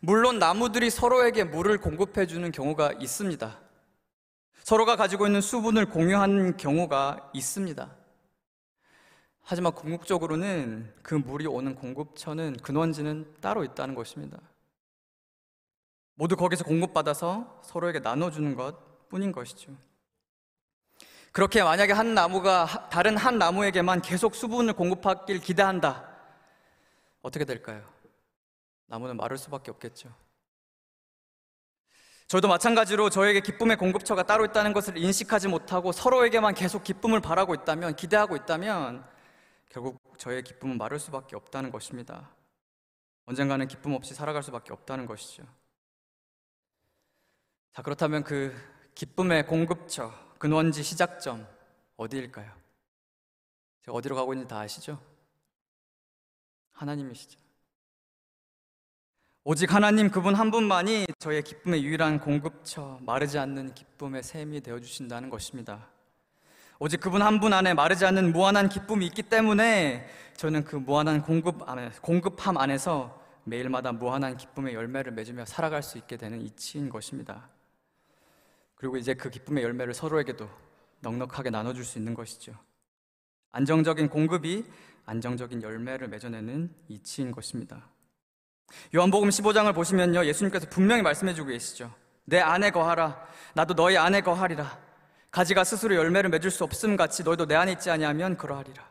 물론 0.00 0.38
나무들이 0.38 0.88
서로에게 0.88 1.44
물을 1.44 1.78
공급해주는 1.78 2.50
경우가 2.52 2.94
있습니다. 3.00 3.58
서로가 4.64 4.96
가지고 4.96 5.26
있는 5.26 5.42
수분을 5.42 5.86
공유하는 5.86 6.56
경우가 6.56 7.30
있습니다. 7.34 7.90
하지만 9.42 9.72
궁극적으로는 9.72 10.94
그 11.02 11.14
물이 11.14 11.46
오는 11.46 11.74
공급처는 11.74 12.56
근원지는 12.62 13.34
따로 13.40 13.62
있다는 13.62 13.94
것입니다. 13.94 14.38
모두 16.14 16.36
거기서 16.36 16.64
공급받아서 16.64 17.60
서로에게 17.62 17.98
나눠주는 17.98 18.54
것 18.54 19.08
뿐인 19.08 19.32
것이죠. 19.32 19.76
그렇게 21.32 21.62
만약에 21.62 21.92
한 21.92 22.14
나무가 22.14 22.88
다른 22.90 23.16
한 23.16 23.38
나무에게만 23.38 24.02
계속 24.02 24.34
수분을 24.34 24.74
공급하길 24.74 25.40
기대한다. 25.40 26.08
어떻게 27.22 27.44
될까요? 27.44 27.99
나무는 28.90 29.16
마를 29.16 29.38
수밖에 29.38 29.70
없겠죠. 29.70 30.12
저도 32.26 32.48
마찬가지로 32.48 33.08
저에게 33.08 33.40
기쁨의 33.40 33.76
공급처가 33.76 34.24
따로 34.24 34.44
있다는 34.44 34.72
것을 34.72 34.98
인식하지 34.98 35.48
못하고 35.48 35.92
서로에게만 35.92 36.54
계속 36.54 36.82
기쁨을 36.82 37.20
바라고 37.20 37.54
있다면, 37.54 37.94
기대하고 37.96 38.36
있다면 38.36 39.08
결국 39.68 40.00
저의 40.18 40.42
기쁨은 40.42 40.76
마를 40.76 40.98
수밖에 40.98 41.36
없다는 41.36 41.70
것입니다. 41.70 42.30
언젠가는 43.26 43.66
기쁨 43.68 43.94
없이 43.94 44.12
살아갈 44.12 44.42
수밖에 44.42 44.72
없다는 44.72 45.06
것이죠. 45.06 45.44
자, 47.72 47.82
그렇다면 47.82 48.24
그 48.24 48.54
기쁨의 48.96 49.46
공급처, 49.46 50.12
근원지 50.38 50.82
시작점, 50.82 51.46
어디일까요? 51.96 52.52
제가 53.84 53.96
어디로 53.96 54.16
가고 54.16 54.32
있는지 54.34 54.48
다 54.48 54.58
아시죠? 54.58 55.00
하나님이시죠. 56.72 57.39
오직 59.42 59.72
하나님 59.72 60.10
그분 60.10 60.34
한 60.34 60.50
분만이 60.50 61.06
저의 61.18 61.42
기쁨의 61.42 61.82
유일한 61.82 62.20
공급처, 62.20 62.98
마르지 63.00 63.38
않는 63.38 63.72
기쁨의 63.74 64.22
샘이 64.22 64.60
되어 64.60 64.78
주신다는 64.80 65.30
것입니다. 65.30 65.88
오직 66.78 67.00
그분 67.00 67.22
한 67.22 67.40
분 67.40 67.52
안에 67.54 67.72
마르지 67.72 68.04
않는 68.04 68.32
무한한 68.32 68.68
기쁨이 68.68 69.06
있기 69.06 69.22
때문에 69.22 70.06
저는 70.36 70.64
그 70.64 70.76
무한한 70.76 71.22
공급 71.22 71.66
안에, 71.68 71.90
공급함 72.02 72.58
안에서 72.58 73.18
매일마다 73.44 73.92
무한한 73.92 74.36
기쁨의 74.36 74.74
열매를 74.74 75.12
맺으며 75.12 75.46
살아갈 75.46 75.82
수 75.82 75.96
있게 75.96 76.18
되는 76.18 76.40
이치인 76.42 76.90
것입니다. 76.90 77.48
그리고 78.74 78.98
이제 78.98 79.14
그 79.14 79.30
기쁨의 79.30 79.64
열매를 79.64 79.94
서로에게도 79.94 80.48
넉넉하게 81.00 81.48
나눠줄 81.48 81.84
수 81.84 81.96
있는 81.98 82.12
것이죠. 82.12 82.52
안정적인 83.52 84.10
공급이 84.10 84.64
안정적인 85.06 85.62
열매를 85.62 86.08
맺어내는 86.08 86.74
이치인 86.88 87.30
것입니다. 87.30 87.88
요한복음 88.94 89.28
15장을 89.28 89.74
보시면요. 89.74 90.24
예수님께서 90.26 90.66
분명히 90.68 91.02
말씀해 91.02 91.34
주고 91.34 91.48
계시죠. 91.48 91.92
내 92.24 92.38
안에 92.40 92.70
거하라. 92.70 93.26
나도 93.54 93.74
너희 93.74 93.96
안에 93.96 94.20
거하리라. 94.20 94.78
가지가 95.30 95.64
스스로 95.64 95.94
열매를 95.94 96.30
맺을 96.30 96.50
수 96.50 96.64
없음 96.64 96.96
같이 96.96 97.22
너희도 97.22 97.46
내 97.46 97.54
안에 97.54 97.72
있지 97.72 97.90
아니하면 97.90 98.36
그러하리라. 98.36 98.88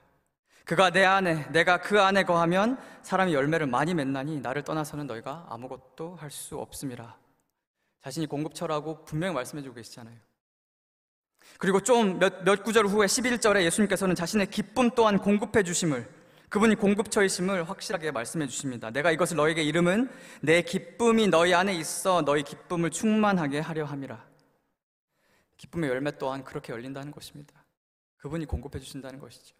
그가 0.66 0.92
내 0.92 1.04
안에 1.04 1.48
내가 1.52 1.82
그 1.82 2.00
안에 2.02 2.24
거하면 2.24 2.78
사람이 3.02 3.34
열매를 3.34 3.66
많이 3.68 3.94
맺나니 3.94 4.40
나를 4.42 4.64
떠나서는 4.64 5.08
너희가 5.08 5.48
아무것도 5.50 6.16
할 6.16 6.30
수 6.32 6.58
없음이라. 6.60 7.16
자신이 8.04 8.28
공급처라고 8.28 9.04
분명히 9.04 9.34
말씀해 9.34 9.64
주고 9.64 9.76
계시잖아요. 9.76 10.16
그리고 11.58 11.80
좀 11.82 12.20
몇몇 12.20 12.64
구절 12.64 12.86
후에 12.86 13.08
11절에 13.08 13.64
예수님께서는 13.64 14.16
자신의 14.16 14.48
기쁨 14.52 14.90
또한 14.92 15.18
공급해 15.18 15.64
주심을 15.64 16.08
그분이 16.50 16.76
공급처이심을 16.76 17.70
확실하게 17.70 18.12
말씀해 18.12 18.48
주십니다. 18.48 18.90
내가 18.90 19.12
이것을 19.12 19.38
너에게 19.38 19.64
이름은 19.64 20.10
내 20.42 20.64
기쁨이 20.64 21.28
너희 21.28 21.54
안에 21.54 21.76
있어 21.76 22.24
너희 22.24 22.44
기쁨을 22.44 22.90
충만하게 22.90 23.60
하려 23.60 23.86
함이라. 23.86 24.28
기쁨의 25.58 25.90
열매 25.90 26.18
또한 26.18 26.44
그렇게 26.44 26.74
열린다는 26.74 27.12
것입니다. 27.12 27.54
그분이 28.18 28.46
공급해 28.46 28.80
주신다는 28.80 29.20
것이죠. 29.20 29.56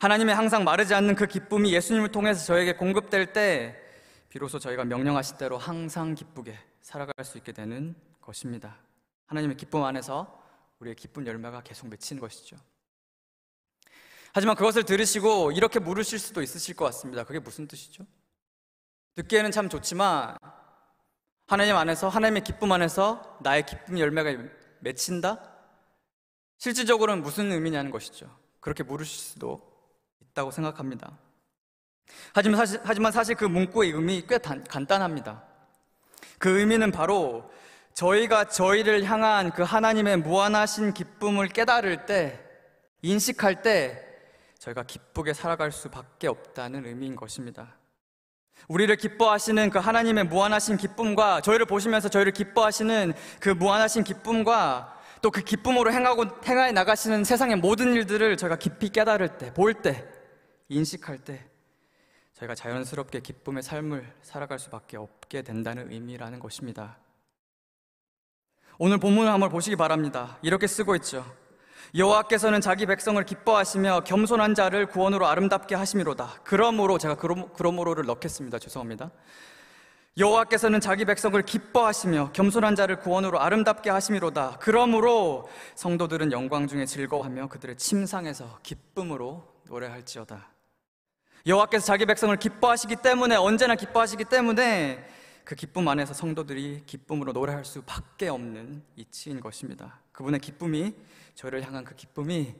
하나님의 0.00 0.34
항상 0.34 0.64
마르지 0.64 0.94
않는 0.94 1.14
그 1.14 1.26
기쁨이 1.26 1.72
예수님을 1.72 2.10
통해서 2.10 2.44
저에게 2.44 2.74
공급될 2.74 3.32
때 3.32 3.80
비로소 4.28 4.58
저희가 4.58 4.84
명령하신 4.84 5.38
대로 5.38 5.56
항상 5.56 6.14
기쁘게 6.14 6.58
살아갈 6.80 7.24
수 7.24 7.38
있게 7.38 7.52
되는 7.52 7.94
것입니다. 8.20 8.76
하나님의 9.26 9.56
기쁨 9.56 9.84
안에서 9.84 10.42
우리의 10.80 10.96
기쁨 10.96 11.26
열매가 11.26 11.62
계속 11.62 11.88
맺히는 11.88 12.20
것이죠. 12.20 12.56
하지만 14.36 14.54
그것을 14.54 14.82
들으시고 14.82 15.52
이렇게 15.52 15.78
물으실 15.78 16.18
수도 16.18 16.42
있으실 16.42 16.76
것 16.76 16.84
같습니다. 16.84 17.24
그게 17.24 17.38
무슨 17.38 17.66
뜻이죠? 17.66 18.04
듣기에는 19.14 19.50
참 19.50 19.70
좋지만 19.70 20.36
하나님 21.46 21.74
안에서 21.74 22.10
하나님의 22.10 22.44
기쁨 22.44 22.70
안에서 22.70 23.38
나의 23.40 23.64
기쁨 23.64 23.98
열매가 23.98 24.44
맺힌다? 24.80 25.40
실질적으로는 26.58 27.22
무슨 27.22 27.50
의미냐는 27.50 27.90
것이죠. 27.90 28.30
그렇게 28.60 28.82
물으실 28.82 29.18
수도 29.18 29.72
있다고 30.20 30.50
생각합니다. 30.50 31.18
하지만 32.34 32.58
사실, 32.58 32.80
하지만 32.84 33.12
사실 33.12 33.36
그 33.36 33.46
문구의 33.46 33.92
의미 33.92 34.22
꽤 34.28 34.36
단, 34.36 34.62
간단합니다. 34.64 35.44
그 36.36 36.58
의미는 36.60 36.92
바로 36.92 37.50
저희가 37.94 38.48
저희를 38.50 39.04
향한 39.04 39.50
그 39.52 39.62
하나님의 39.62 40.18
무한하신 40.18 40.92
기쁨을 40.92 41.48
깨달을 41.48 42.04
때, 42.04 42.38
인식할 43.00 43.62
때, 43.62 44.05
저희가 44.58 44.82
기쁘게 44.84 45.32
살아갈 45.34 45.72
수밖에 45.72 46.28
없다는 46.28 46.86
의미인 46.86 47.16
것입니다. 47.16 47.76
우리를 48.68 48.94
기뻐하시는 48.96 49.70
그 49.70 49.78
하나님의 49.78 50.24
무한하신 50.24 50.76
기쁨과 50.76 51.42
저희를 51.42 51.66
보시면서 51.66 52.08
저희를 52.08 52.32
기뻐하시는 52.32 53.12
그 53.40 53.50
무한하신 53.50 54.04
기쁨과 54.04 54.94
또 55.22 55.30
그 55.30 55.42
기쁨으로 55.42 55.92
행하고 55.92 56.24
행하여 56.44 56.72
나가시는 56.72 57.24
세상의 57.24 57.56
모든 57.56 57.94
일들을 57.94 58.36
저희가 58.36 58.56
깊이 58.56 58.90
깨달을 58.90 59.38
때, 59.38 59.52
볼 59.52 59.74
때, 59.74 60.06
인식할 60.68 61.18
때 61.18 61.44
저희가 62.34 62.54
자연스럽게 62.54 63.20
기쁨의 63.20 63.62
삶을 63.62 64.14
살아갈 64.22 64.58
수밖에 64.58 64.96
없게 64.96 65.42
된다는 65.42 65.90
의미라는 65.90 66.38
것입니다. 66.38 66.98
오늘 68.78 68.98
본문을 68.98 69.32
한번 69.32 69.48
보시기 69.48 69.74
바랍니다. 69.74 70.38
이렇게 70.42 70.66
쓰고 70.66 70.94
있죠. 70.96 71.24
여호와께서는 71.94 72.60
자기 72.60 72.86
백성을 72.86 73.22
기뻐하시며 73.24 74.00
겸손한 74.04 74.54
자를 74.54 74.86
구원으로 74.86 75.26
아름답게 75.26 75.74
하심이로다. 75.74 76.40
그러므로 76.44 76.98
제가 76.98 77.14
그럼, 77.16 77.48
그러므로를 77.54 78.04
넣겠습니다. 78.06 78.58
죄송합니다. 78.58 79.10
여호와께서는 80.18 80.80
자기 80.80 81.04
백성을 81.04 81.40
기뻐하시며 81.42 82.30
겸손한 82.32 82.74
자를 82.74 82.98
구원으로 82.98 83.38
아름답게 83.38 83.90
하심이로다. 83.90 84.56
그러므로 84.60 85.48
성도들은 85.74 86.32
영광 86.32 86.66
중에 86.66 86.86
즐거워하며 86.86 87.48
그들의 87.48 87.76
침상에서 87.76 88.58
기쁨으로 88.62 89.46
노래할지어다. 89.64 90.48
여호와께서 91.46 91.84
자기 91.84 92.06
백성을 92.06 92.34
기뻐하시기 92.36 92.96
때문에 92.96 93.36
언제나 93.36 93.74
기뻐하시기 93.74 94.24
때문에 94.24 95.06
그 95.44 95.54
기쁨 95.54 95.86
안에서 95.86 96.12
성도들이 96.12 96.82
기쁨으로 96.86 97.32
노래할 97.32 97.64
수밖에 97.64 98.28
없는 98.28 98.82
이치인 98.96 99.38
것입니다. 99.38 100.00
그분의 100.12 100.40
기쁨이 100.40 100.94
저를 101.36 101.62
향한 101.64 101.84
그 101.84 101.94
기쁨이 101.94 102.54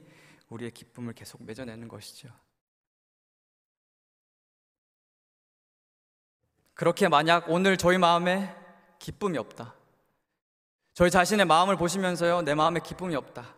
우리의 0.49 0.71
기쁨을 0.71 1.13
계속 1.13 1.43
맺어내는 1.43 1.87
것이죠. 1.87 2.29
그렇게 6.73 7.07
만약 7.09 7.49
오늘 7.49 7.75
저희 7.75 7.97
마음에 7.97 8.55
기쁨이 8.99 9.37
없다. 9.37 9.73
저희 10.93 11.09
자신의 11.09 11.45
마음을 11.45 11.75
보시면서요, 11.75 12.43
내 12.43 12.53
마음에 12.53 12.79
기쁨이 12.79 13.15
없다. 13.15 13.55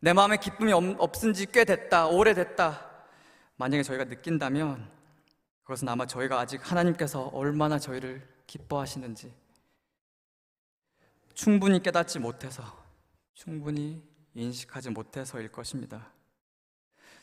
내 0.00 0.12
마음에 0.12 0.36
기쁨이 0.36 0.72
없은 0.72 1.32
지 1.32 1.46
꽤 1.46 1.64
됐다, 1.64 2.06
오래됐다. 2.06 2.90
만약에 3.56 3.82
저희가 3.82 4.04
느낀다면 4.04 4.90
그것은 5.62 5.88
아마 5.88 6.06
저희가 6.06 6.38
아직 6.38 6.70
하나님께서 6.70 7.28
얼마나 7.28 7.78
저희를 7.78 8.28
기뻐하시는지 8.46 9.34
충분히 11.32 11.82
깨닫지 11.82 12.18
못해서 12.18 12.62
충분히 13.32 14.02
인식하지 14.34 14.90
못해서일 14.90 15.50
것입니다. 15.50 16.10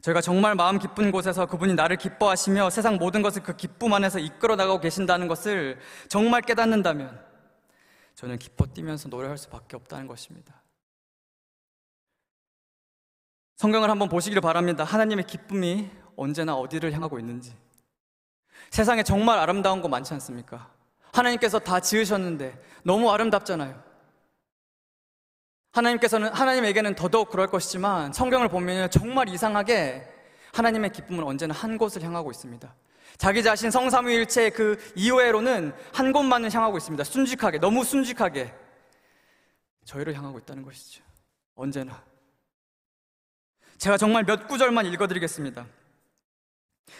저희가 0.01 0.21
정말 0.21 0.55
마음 0.55 0.79
기쁜 0.79 1.11
곳에서 1.11 1.45
그분이 1.45 1.75
나를 1.75 1.97
기뻐하시며 1.97 2.71
세상 2.71 2.95
모든 2.95 3.21
것을 3.21 3.43
그 3.43 3.55
기쁨 3.55 3.93
안에서 3.93 4.19
이끌어 4.19 4.55
나가고 4.55 4.79
계신다는 4.79 5.27
것을 5.27 5.79
정말 6.09 6.41
깨닫는다면 6.41 7.23
저는 8.15 8.39
기뻐 8.39 8.65
뛰면서 8.65 9.09
노래할 9.09 9.37
수밖에 9.37 9.75
없다는 9.75 10.07
것입니다. 10.07 10.61
성경을 13.57 13.91
한번 13.91 14.09
보시기를 14.09 14.41
바랍니다. 14.41 14.83
하나님의 14.83 15.27
기쁨이 15.27 15.91
언제나 16.15 16.55
어디를 16.55 16.93
향하고 16.93 17.19
있는지. 17.19 17.55
세상에 18.71 19.03
정말 19.03 19.37
아름다운 19.37 19.81
거 19.81 19.87
많지 19.87 20.13
않습니까? 20.15 20.71
하나님께서 21.13 21.59
다 21.59 21.79
지으셨는데 21.79 22.59
너무 22.83 23.11
아름답잖아요. 23.11 23.90
하나님께서는 25.71 26.33
하나님에게는 26.33 26.95
더더욱 26.95 27.29
그럴 27.29 27.47
것이지만 27.47 28.13
성경을 28.13 28.49
보면 28.49 28.89
정말 28.91 29.29
이상하게 29.29 30.05
하나님의 30.53 30.91
기쁨은 30.91 31.23
언제나 31.23 31.53
한 31.53 31.77
곳을 31.77 32.03
향하고 32.03 32.29
있습니다. 32.31 32.73
자기 33.17 33.43
자신 33.43 33.71
성삼위일체 33.71 34.49
그 34.49 34.77
이외로는 34.95 35.73
한 35.93 36.11
곳만을 36.11 36.53
향하고 36.53 36.77
있습니다. 36.77 37.03
순직하게 37.03 37.59
너무 37.59 37.83
순직하게 37.83 38.53
저희를 39.85 40.13
향하고 40.15 40.39
있다는 40.39 40.63
것이죠. 40.63 41.03
언제나 41.55 42.03
제가 43.77 43.97
정말 43.97 44.23
몇 44.23 44.47
구절만 44.47 44.85
읽어드리겠습니다. 44.87 45.65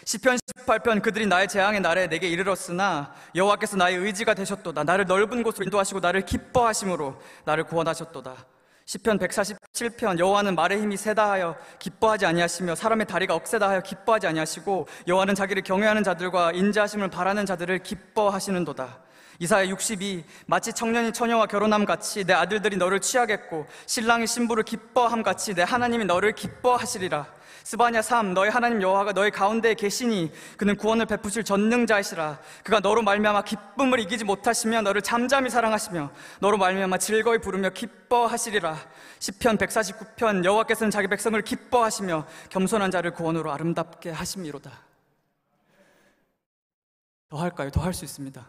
시편 0.04 0.38
18편 0.56 1.02
그들이 1.02 1.26
나의 1.26 1.48
재앙의 1.48 1.80
날에 1.80 2.06
내게 2.08 2.28
이르렀으나 2.28 3.14
여호와께서 3.34 3.76
나의 3.76 3.96
의지가 3.96 4.34
되셨도다 4.34 4.84
나를 4.84 5.04
넓은 5.04 5.42
곳으로 5.42 5.64
인도하시고 5.64 6.00
나를 6.00 6.24
기뻐하심으로 6.24 7.20
나를 7.44 7.64
구원하셨도다 7.64 8.46
시편 8.92 9.18
147편 9.20 10.18
여호와는 10.18 10.54
말의 10.54 10.82
힘이 10.82 10.98
세다 10.98 11.30
하여 11.30 11.56
기뻐하지 11.78 12.26
아니하시며 12.26 12.74
사람의 12.74 13.06
다리가 13.06 13.34
억세다 13.34 13.66
하여 13.66 13.80
기뻐하지 13.80 14.26
아니하시고 14.26 14.86
여호와는 15.08 15.34
자기를 15.34 15.62
경외하는 15.62 16.02
자들과 16.02 16.52
인자하심을 16.52 17.08
바라는 17.08 17.46
자들을 17.46 17.78
기뻐하시는도다. 17.78 18.98
이사야 19.38 19.66
62 19.68 20.24
마치 20.44 20.74
청년이 20.74 21.14
처녀와 21.14 21.46
결혼함 21.46 21.86
같이 21.86 22.24
내 22.24 22.34
아들들이 22.34 22.76
너를 22.76 23.00
취하겠고 23.00 23.66
신랑이 23.86 24.26
신부를 24.26 24.62
기뻐함 24.62 25.22
같이 25.22 25.54
내 25.54 25.62
하나님이 25.62 26.04
너를 26.04 26.32
기뻐하시리라. 26.32 27.26
스바냐 27.64 28.02
3 28.02 28.34
너희 28.34 28.50
하나님 28.50 28.82
여호와가 28.82 29.12
너희 29.12 29.30
가운데에 29.30 29.74
계시니 29.74 30.32
그는 30.56 30.76
구원을 30.76 31.06
베푸실 31.06 31.44
전능자이시라 31.44 32.38
그가 32.64 32.80
너로 32.80 33.02
말미암아 33.02 33.42
기쁨을 33.42 34.00
이기지 34.00 34.24
못하시며 34.24 34.82
너를 34.82 35.02
잠잠히 35.02 35.50
사랑하시며 35.50 36.10
너로 36.40 36.58
말미암아 36.58 36.98
즐거이 36.98 37.38
부르며 37.38 37.70
기뻐하시리라 37.70 38.76
시편 39.18 39.58
149편 39.58 40.44
여호와께서는 40.44 40.90
자기 40.90 41.08
백성을 41.08 41.40
기뻐하시며 41.40 42.26
겸손한 42.50 42.90
자를 42.90 43.12
구원으로 43.12 43.52
아름답게 43.52 44.10
하심이로다 44.10 44.70
더 47.28 47.38
할까요? 47.38 47.70
더 47.70 47.80
할 47.80 47.94
수 47.94 48.04
있습니다. 48.04 48.46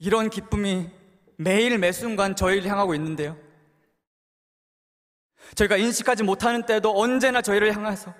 이런 0.00 0.28
기쁨이 0.28 0.90
매일 1.36 1.78
매순간 1.78 2.34
저희를 2.36 2.68
향하고 2.68 2.94
있는데요. 2.96 3.36
저희가 5.54 5.76
인식하지 5.76 6.22
못하는 6.22 6.64
때도 6.66 6.98
언제나 6.98 7.40
저희를 7.42 7.74
향해서 7.74 8.12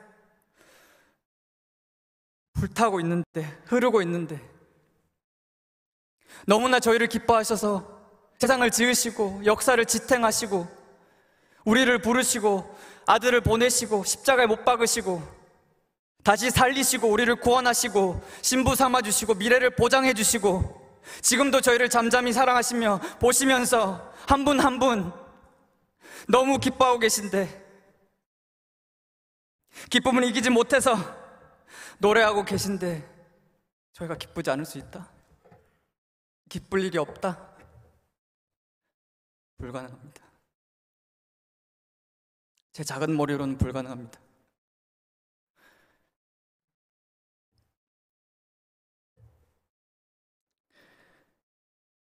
불타고 2.55 3.01
있는데, 3.01 3.42
흐르고 3.66 4.01
있는데, 4.03 4.40
너무나 6.47 6.79
저희를 6.81 7.09
기뻐하셔서 7.09 7.92
세상을 8.38 8.68
지으시고, 8.70 9.42
역사를 9.44 9.85
지탱하시고, 9.85 10.66
우리를 11.64 11.99
부르시고, 12.03 12.77
아들을 13.07 13.40
보내시고, 13.40 14.05
십자가에 14.05 14.47
못 14.47 14.64
박으시고, 14.64 15.23
다시 16.23 16.51
살리시고, 16.51 17.09
우리를 17.09 17.35
구원하시고, 17.37 18.23
신부 18.42 18.75
삼아주시고, 18.77 19.35
미래를 19.35 19.70
보장해주시고, 19.77 21.01
지금도 21.20 21.61
저희를 21.61 21.88
잠잠히 21.90 22.33
사랑하시며, 22.33 23.01
보시면서, 23.20 24.12
한 24.27 24.44
분 24.44 24.59
한 24.61 24.79
분, 24.79 25.12
너무 26.29 26.59
기뻐하고 26.59 26.99
계신데, 26.99 27.63
기쁨을 29.91 30.25
이기지 30.25 30.51
못해서, 30.51 30.97
노래하고 31.99 32.45
계신데 32.45 33.09
저희가 33.93 34.17
기쁘지 34.17 34.51
않을 34.51 34.65
수 34.65 34.79
있다? 34.79 35.11
기쁠 36.49 36.85
일이 36.85 36.99
없다? 36.99 37.57
불가능합니다. 39.59 40.25
제 42.73 42.83
작은 42.83 43.17
머리로는 43.17 43.57
불가능합니다. 43.57 44.21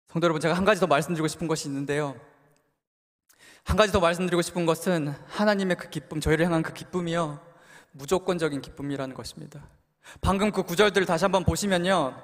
성도 0.08 0.24
여러분, 0.26 0.40
제가 0.40 0.54
한 0.54 0.64
가지 0.64 0.80
더 0.80 0.86
말씀드리고 0.86 1.26
싶은 1.26 1.48
것이 1.48 1.68
있는데요. 1.68 2.33
한 3.64 3.76
가지 3.76 3.92
더 3.92 4.00
말씀드리고 4.00 4.42
싶은 4.42 4.66
것은 4.66 5.14
하나님의 5.26 5.76
그 5.76 5.88
기쁨, 5.88 6.20
저희를 6.20 6.44
향한 6.46 6.62
그 6.62 6.72
기쁨이요. 6.72 7.40
무조건적인 7.92 8.60
기쁨이라는 8.60 9.14
것입니다. 9.14 9.66
방금 10.20 10.52
그 10.52 10.62
구절들을 10.62 11.06
다시 11.06 11.24
한번 11.24 11.44
보시면요. 11.44 12.14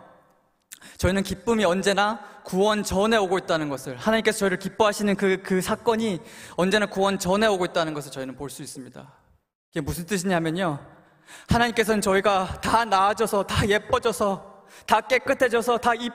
저희는 0.99 1.23
기쁨이 1.23 1.65
언제나 1.65 2.21
구원 2.45 2.83
전에 2.83 3.17
오고 3.17 3.39
있다는 3.39 3.69
것을, 3.69 3.97
하나님께서 3.97 4.39
저희를 4.41 4.59
기뻐하시는 4.59 5.17
그, 5.17 5.43
그 5.43 5.61
사건이 5.61 6.21
언제나 6.57 6.87
구원 6.87 7.19
전에 7.19 7.47
오고 7.47 7.67
있다는 7.67 7.95
것을 7.95 8.11
저희는 8.11 8.37
볼 8.37 8.51
수 8.51 8.63
있습니다. 8.63 9.13
이게 9.71 9.81
무슨 9.81 10.05
뜻이냐면요. 10.07 10.79
하나님께서는 11.49 12.01
저희가 12.01 12.61
다 12.61 12.85
나아져서, 12.85 13.45
다 13.45 13.67
예뻐져서, 13.69 14.65
다 14.87 15.01
깨끗해져서, 15.01 15.79
다 15.79 15.95
이, 15.95 16.11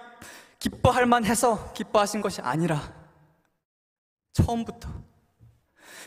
기뻐할 0.59 1.05
만해서 1.05 1.73
기뻐하신 1.73 2.21
것이 2.21 2.41
아니라, 2.41 2.93
처음부터. 4.33 5.04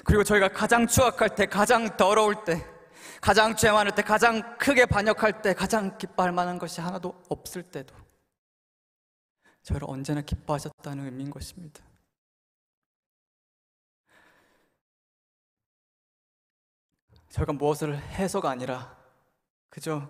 그리고 0.05 0.25
저희가 0.25 0.49
가장 0.49 0.87
추악할 0.87 1.35
때, 1.35 1.47
가장 1.47 1.97
더러울 1.97 2.45
때, 2.45 2.65
가장 3.21 3.57
죄 3.57 3.71
많을 3.71 3.93
때, 3.93 4.03
가장 4.03 4.57
크게 4.59 4.87
반역할 4.87 5.43
때, 5.43 5.55
가장 5.55 5.99
기뻐할 5.99 6.33
만한 6.33 6.59
것이 6.59 6.81
하나도 6.81 7.23
없을 7.29 7.63
때도 7.63 7.95
저를 9.63 9.83
언제나 9.89 10.21
기뻐하셨다는 10.21 11.05
의미인 11.05 11.31
것입니다. 11.31 11.83
저희가 17.31 17.53
무엇을 17.53 17.97
해서가 17.97 18.51
아니라 18.51 18.97
그저 19.69 20.09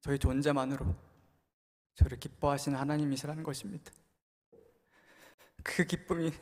저희 0.00 0.18
존재만으로 0.18 0.94
저를 1.94 2.18
기뻐하시는 2.18 2.78
하나님이시라는 2.78 3.42
것입니다. 3.42 3.92
그 5.62 5.84
기쁨이 5.84 6.32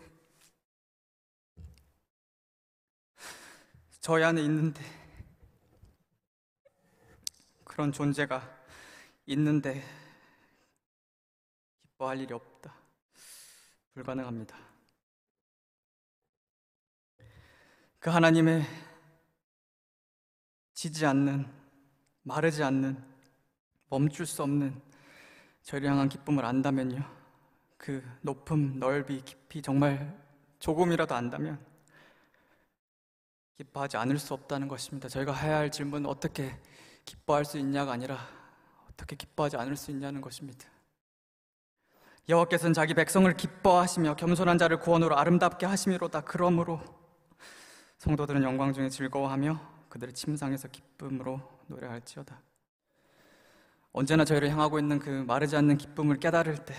저희 4.11 4.25
안에 4.25 4.43
있는데 4.43 4.83
그런 7.63 7.93
존재가 7.93 8.43
있는데 9.27 9.85
기뻐할 11.81 12.19
일이 12.19 12.35
없다. 12.35 12.75
불가능합니다. 13.95 14.59
그 18.01 18.11
하나님의 18.11 18.65
지지 20.75 21.07
않는, 21.07 21.47
마르지 22.23 22.65
않는, 22.65 23.01
멈출 23.91 24.27
수 24.27 24.43
없는 24.43 24.83
저를 25.63 25.89
향한 25.89 26.09
기쁨을 26.09 26.45
안다면요. 26.45 27.01
그 27.77 28.03
높음, 28.23 28.81
넓이, 28.81 29.23
깊이 29.25 29.63
정말 29.63 30.21
조금이라도 30.59 31.15
안다면 31.15 31.70
기뻐하지 33.61 33.99
않을 33.99 34.19
수 34.19 34.33
없다는 34.33 34.69
것입니다. 34.69 35.11
저희가 35.11 35.35
해야 35.35 35.59
할 35.59 35.71
질문은 35.71 36.09
어떻게 36.09 36.59
기뻐할 37.05 37.45
수 37.45 37.59
있냐가 37.59 37.93
아니라 37.93 38.19
어떻게 38.91 39.17
기뻐하지 39.17 39.59
않을 39.59 39.77
수 39.77 39.91
있냐는 39.91 40.23
것입니다. 40.23 40.67
여호와께서는 42.27 42.73
자기 42.73 42.95
백성을 42.95 43.31
기뻐하시며 43.31 44.17
겸손한 44.17 44.57
자를 44.57 44.79
구원으로 44.79 45.19
아름답게 45.19 45.67
하심이로다. 45.67 46.23
그러므로 46.23 46.81
성도들은 47.99 48.43
영광 48.45 48.73
중에 48.73 48.89
즐거워하며 48.89 49.61
그들의 49.91 50.15
침상에서 50.15 50.69
기쁨으로 50.69 51.43
노래할지어다. 51.67 52.41
언제나 53.93 54.25
저희를 54.25 54.49
향하고 54.49 54.79
있는 54.79 54.99
그 54.99 55.11
마르지 55.11 55.57
않는 55.57 55.77
기쁨을 55.77 56.19
깨달을 56.19 56.65
때 56.65 56.75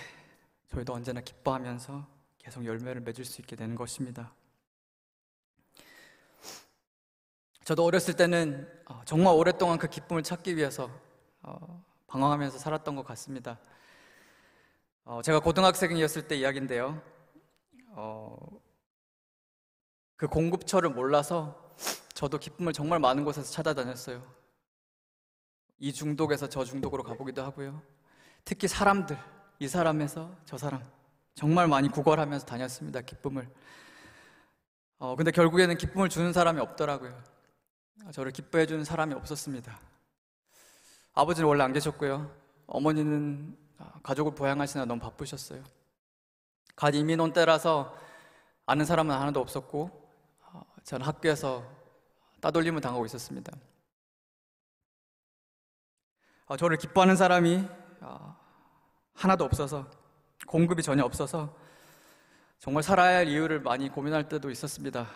저희도 0.69 0.93
언제나 0.93 1.21
기뻐하면서 1.21 2.07
계속 2.39 2.65
열매를 2.65 3.01
맺을 3.01 3.23
수 3.23 3.39
있게 3.41 3.55
되는 3.55 3.75
것입니다. 3.75 4.33
저도 7.63 7.85
어렸을 7.85 8.15
때는 8.15 8.67
어, 8.85 9.01
정말 9.05 9.35
오랫동안 9.35 9.77
그 9.77 9.87
기쁨을 9.87 10.23
찾기 10.23 10.57
위해서 10.57 10.89
어, 11.43 11.83
방황하면서 12.07 12.57
살았던 12.57 12.95
것 12.95 13.05
같습니다. 13.05 13.59
어, 15.05 15.21
제가 15.21 15.39
고등학생이었을 15.39 16.27
때 16.27 16.35
이야기인데요. 16.35 17.01
그 20.15 20.27
공급처를 20.27 20.89
몰라서 20.89 21.75
저도 22.13 22.37
기쁨을 22.37 22.73
정말 22.73 22.99
많은 22.99 23.23
곳에서 23.25 23.51
찾아다녔어요. 23.51 24.23
이 25.79 25.91
중독에서 25.91 26.47
저 26.47 26.63
중독으로 26.63 27.03
가보기도 27.03 27.43
하고요. 27.43 27.81
특히 28.45 28.67
사람들, 28.67 29.17
이 29.59 29.67
사람에서 29.67 30.35
저 30.45 30.57
사람, 30.57 30.83
정말 31.35 31.67
많이 31.67 31.89
구걸하면서 31.89 32.45
다녔습니다. 32.45 33.01
기쁨을. 33.01 33.49
어, 34.99 35.15
근데 35.15 35.31
결국에는 35.31 35.77
기쁨을 35.77 36.09
주는 36.09 36.31
사람이 36.31 36.59
없더라고요. 36.59 37.40
저를 38.11 38.31
기뻐해 38.31 38.65
주는 38.65 38.83
사람이 38.83 39.13
없었습니다. 39.13 39.79
아버지는 41.13 41.47
원래 41.47 41.63
안 41.63 41.73
계셨고요. 41.73 42.31
어머니는 42.67 43.57
가족을 44.03 44.33
보양하시느라 44.35 44.85
너무 44.85 45.01
바쁘셨어요. 45.01 45.63
갓 46.75 46.95
이민 46.95 47.19
온 47.19 47.33
때라서 47.33 47.95
아는 48.65 48.85
사람은 48.85 49.13
하나도 49.13 49.39
없었고 49.39 50.09
어, 50.45 50.61
저는 50.83 51.05
학교에서 51.05 51.63
따돌림을 52.39 52.81
당하고 52.81 53.05
있었습니다. 53.05 53.51
어, 56.47 56.57
저를 56.57 56.77
기뻐하는 56.77 57.15
사람이 57.15 57.67
어, 58.01 58.37
하나도 59.13 59.43
없어서 59.43 59.89
공급이 60.47 60.81
전혀 60.81 61.03
없어서 61.03 61.55
정말 62.57 62.83
살아야 62.83 63.17
할 63.17 63.27
이유를 63.27 63.61
많이 63.61 63.89
고민할 63.89 64.29
때도 64.29 64.49
있었습니다. 64.49 65.07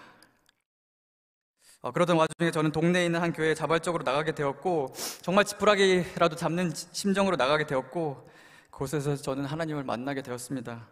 어, 1.85 1.91
그러던 1.91 2.17
와중에 2.17 2.49
저는 2.49 2.71
동네에 2.71 3.05
있는 3.05 3.21
한 3.21 3.31
교회에 3.31 3.53
자발적으로 3.53 4.03
나가게 4.03 4.31
되었고 4.31 4.91
정말 5.21 5.45
지푸라기라도 5.45 6.35
잡는 6.35 6.73
심정으로 6.73 7.35
나가게 7.35 7.67
되었고 7.67 8.27
그곳에서 8.71 9.15
저는 9.15 9.45
하나님을 9.45 9.83
만나게 9.83 10.23
되었습니다. 10.23 10.87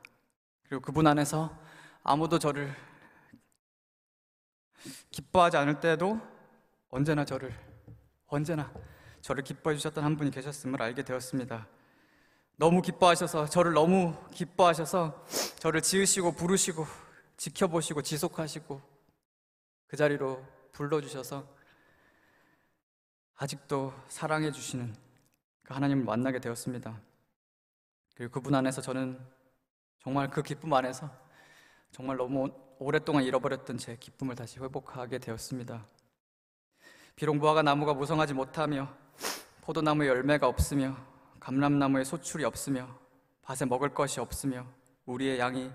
그리고 0.67 0.84
그분 0.84 1.08
안에서 1.08 1.58
아무도 2.03 2.38
저를 2.38 2.71
기뻐하지 5.10 5.58
않을 5.58 5.79
때도 5.79 6.21
언제나 6.91 7.25
저를 7.25 7.51
언제나 8.27 8.71
저를 9.21 9.43
기뻐해 9.43 9.75
주셨던 9.77 10.03
한 10.03 10.15
분이 10.15 10.29
계셨음을 10.29 10.79
알게 10.79 11.01
되었습니다. 11.01 11.67
너무 12.56 12.84
기뻐하셔서 12.84 13.47
저를 13.47 13.73
너무 13.73 14.15
기뻐하셔서 14.32 15.25
저를 15.58 15.82
지으시고 15.82 16.34
부르시고 16.34 16.86
지켜보시고 17.38 18.03
지속하시고 18.03 18.79
그 19.88 19.97
자리로 19.97 20.62
불러주셔서 20.73 21.47
아직도 23.36 23.93
사랑해 24.07 24.51
주시는 24.51 24.95
그 25.63 25.73
하나님을 25.73 26.03
만나게 26.03 26.39
되었습니다. 26.39 26.99
그리고 28.15 28.31
그분 28.31 28.53
안에서 28.53 28.81
저는 28.81 29.19
정말 29.99 30.29
그 30.29 30.43
기쁨 30.43 30.73
안에서 30.73 31.09
정말 31.91 32.17
너무 32.17 32.51
오랫동안 32.79 33.23
잃어버렸던 33.23 33.77
제 33.77 33.95
기쁨을 33.95 34.36
다시 34.36 34.59
회복하게 34.59 35.19
되었습니다. 35.19 35.86
비록 37.15 37.38
무화과 37.38 37.62
나무가 37.62 37.93
무성하지 37.93 38.33
못하며 38.33 38.93
포도나무에 39.62 40.07
열매가 40.07 40.47
없으며 40.47 40.97
감람나무에 41.39 42.03
소출이 42.03 42.43
없으며 42.43 42.88
밭에 43.43 43.65
먹을 43.65 43.93
것이 43.93 44.19
없으며 44.19 44.65
우리의 45.05 45.39
양이 45.39 45.71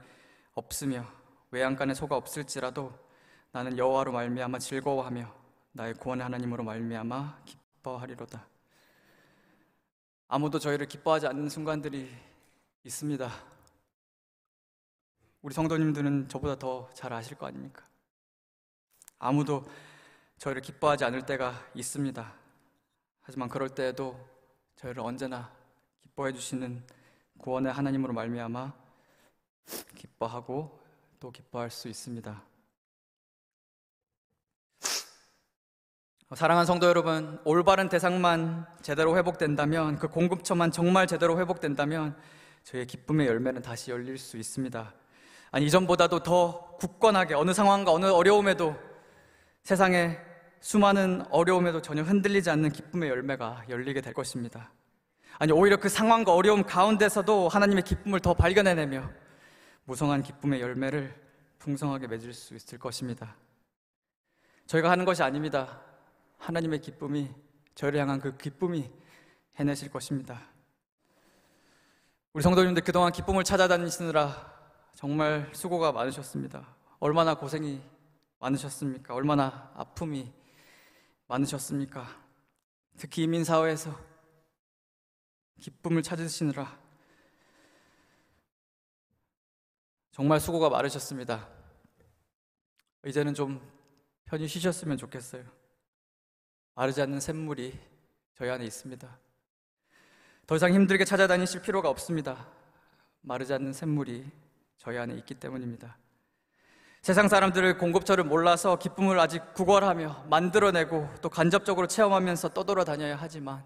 없으며 0.55 1.07
외양간에 1.51 1.95
소가 1.95 2.17
없을지라도 2.17 3.08
나는 3.53 3.79
여호와로 3.79 4.13
말미암아 4.13 4.59
즐거워하며 4.59 5.35
나의 5.73 5.95
구원의 5.95 6.23
하나님으로 6.25 6.65
말미암아 6.65 7.43
기뻐하리로다. 7.45 8.47
아무도 10.29 10.59
저희를 10.59 10.87
기뻐하지 10.87 11.27
않는 11.29 11.49
순간들이 11.49 12.11
있습니다. 12.85 13.31
우리 15.41 15.55
성도님들은 15.55 16.29
저보다 16.29 16.59
더 16.59 16.91
잘 16.93 17.13
아실 17.13 17.39
거 17.39 17.47
아닙니까? 17.47 17.85
아무도 19.19 19.65
저희를 20.37 20.61
기뻐하지 20.63 21.05
않을 21.05 21.25
때가 21.25 21.55
있습니다. 21.75 22.35
하지만 23.23 23.49
그럴 23.49 23.69
때에도 23.71 24.19
저희를 24.77 25.03
언제나 25.03 25.51
기뻐해 26.03 26.33
주시는 26.33 26.85
구원의 27.39 27.73
하나님으로 27.73 28.13
말미암아 28.13 28.73
기뻐하고 29.97 30.79
또 31.19 31.31
기뻐할 31.31 31.71
수 31.71 31.89
있습니다. 31.89 32.43
사랑하는 36.35 36.67
성도 36.67 36.87
여러분, 36.87 37.41
올바른 37.45 37.89
대상만 37.89 38.67
제대로 38.83 39.17
회복된다면, 39.17 39.99
그 39.99 40.09
공급처만 40.09 40.71
정말 40.71 41.07
제대로 41.07 41.41
회복된다면, 41.41 42.15
저희의 42.65 42.87
기쁨의 42.87 43.27
열매는 43.27 43.63
다시 43.63 43.91
열릴 43.91 44.19
수 44.19 44.37
있습니다. 44.37 44.93
아니, 45.53 45.65
이전보다도 45.65 46.23
더 46.23 46.77
굳건하게, 46.77 47.33
어느 47.33 47.55
상황과 47.55 47.93
어느 47.93 48.05
어려움에도 48.05 48.77
세상에 49.63 50.19
수많은 50.61 51.25
어려움에도 51.31 51.81
전혀 51.81 52.03
흔들리지 52.03 52.51
않는 52.51 52.73
기쁨의 52.73 53.09
열매가 53.09 53.65
열리게 53.71 54.03
될 54.03 54.13
것입니다. 54.13 54.71
아니, 55.39 55.51
오히려 55.53 55.79
그 55.79 55.89
상황과 55.89 56.35
어려움 56.35 56.63
가운데서도 56.63 57.49
하나님의 57.49 57.85
기쁨을 57.85 58.21
더 58.21 58.35
발견해내며 58.35 59.09
무성한 59.85 60.23
기쁨의 60.23 60.61
열매를 60.61 61.15
풍성하게 61.59 62.07
맺을 62.07 62.35
수 62.35 62.55
있을 62.55 62.79
것입니다. 62.79 63.35
저희가 64.67 64.91
하는 64.91 65.07
것이 65.07 65.23
아닙니다. 65.23 65.88
하나님의 66.39 66.81
기쁨이 66.81 67.33
저희를 67.75 68.01
향한 68.01 68.21
그 68.21 68.37
기쁨이 68.37 68.91
해내실 69.57 69.91
것입니다. 69.91 70.41
우리 72.33 72.43
성도님들 72.43 72.83
그동안 72.83 73.13
기쁨을 73.13 73.45
찾아다니시느라 73.45 74.59
정말 74.95 75.51
수고가 75.55 75.93
많으셨습니다. 75.93 76.77
얼마나 77.01 77.35
고생이 77.35 77.81
많으셨습니까? 78.39 79.15
얼마나 79.15 79.73
아픔이 79.75 80.33
많으셨습니까? 81.27 82.07
특히 82.97 83.25
이민 83.25 83.45
사회에서 83.45 83.99
기쁨을 85.61 86.03
찾으시느라 86.03 86.79
정말 90.13 90.41
수고가 90.41 90.69
많으셨습니다. 90.69 91.49
이제는 93.07 93.35
좀 93.35 93.61
편히 94.25 94.49
쉬셨으면 94.49 94.97
좋겠어요. 94.97 95.58
마르지 96.79 97.03
않는 97.03 97.19
샘물이 97.19 97.77
저희 98.37 98.51
안에 98.51 98.65
있습니다. 98.65 99.19
더 100.47 100.55
이상 100.55 100.73
힘들게 100.73 101.05
찾아다니실 101.05 101.61
필요가 101.61 101.91
없습니다. 101.91 102.47
마르지 103.21 103.53
않는 103.53 103.73
샘물이 103.73 104.25
저희 104.77 104.97
안에 104.97 105.15
있기 105.15 105.35
때문입니다. 105.35 105.99
세상 107.03 107.27
사람들을 107.27 107.79
공급처를 107.79 108.23
몰라서 108.23 108.79
기쁨을 108.79 109.19
아직 109.19 109.55
구걸하며 109.55 110.27
만들어내고 110.31 111.15
또 111.21 111.29
간접적으로 111.29 111.89
체험하면서 111.89 112.51
떠돌아 112.51 112.85
다녀야 112.85 113.17
하지만 113.17 113.65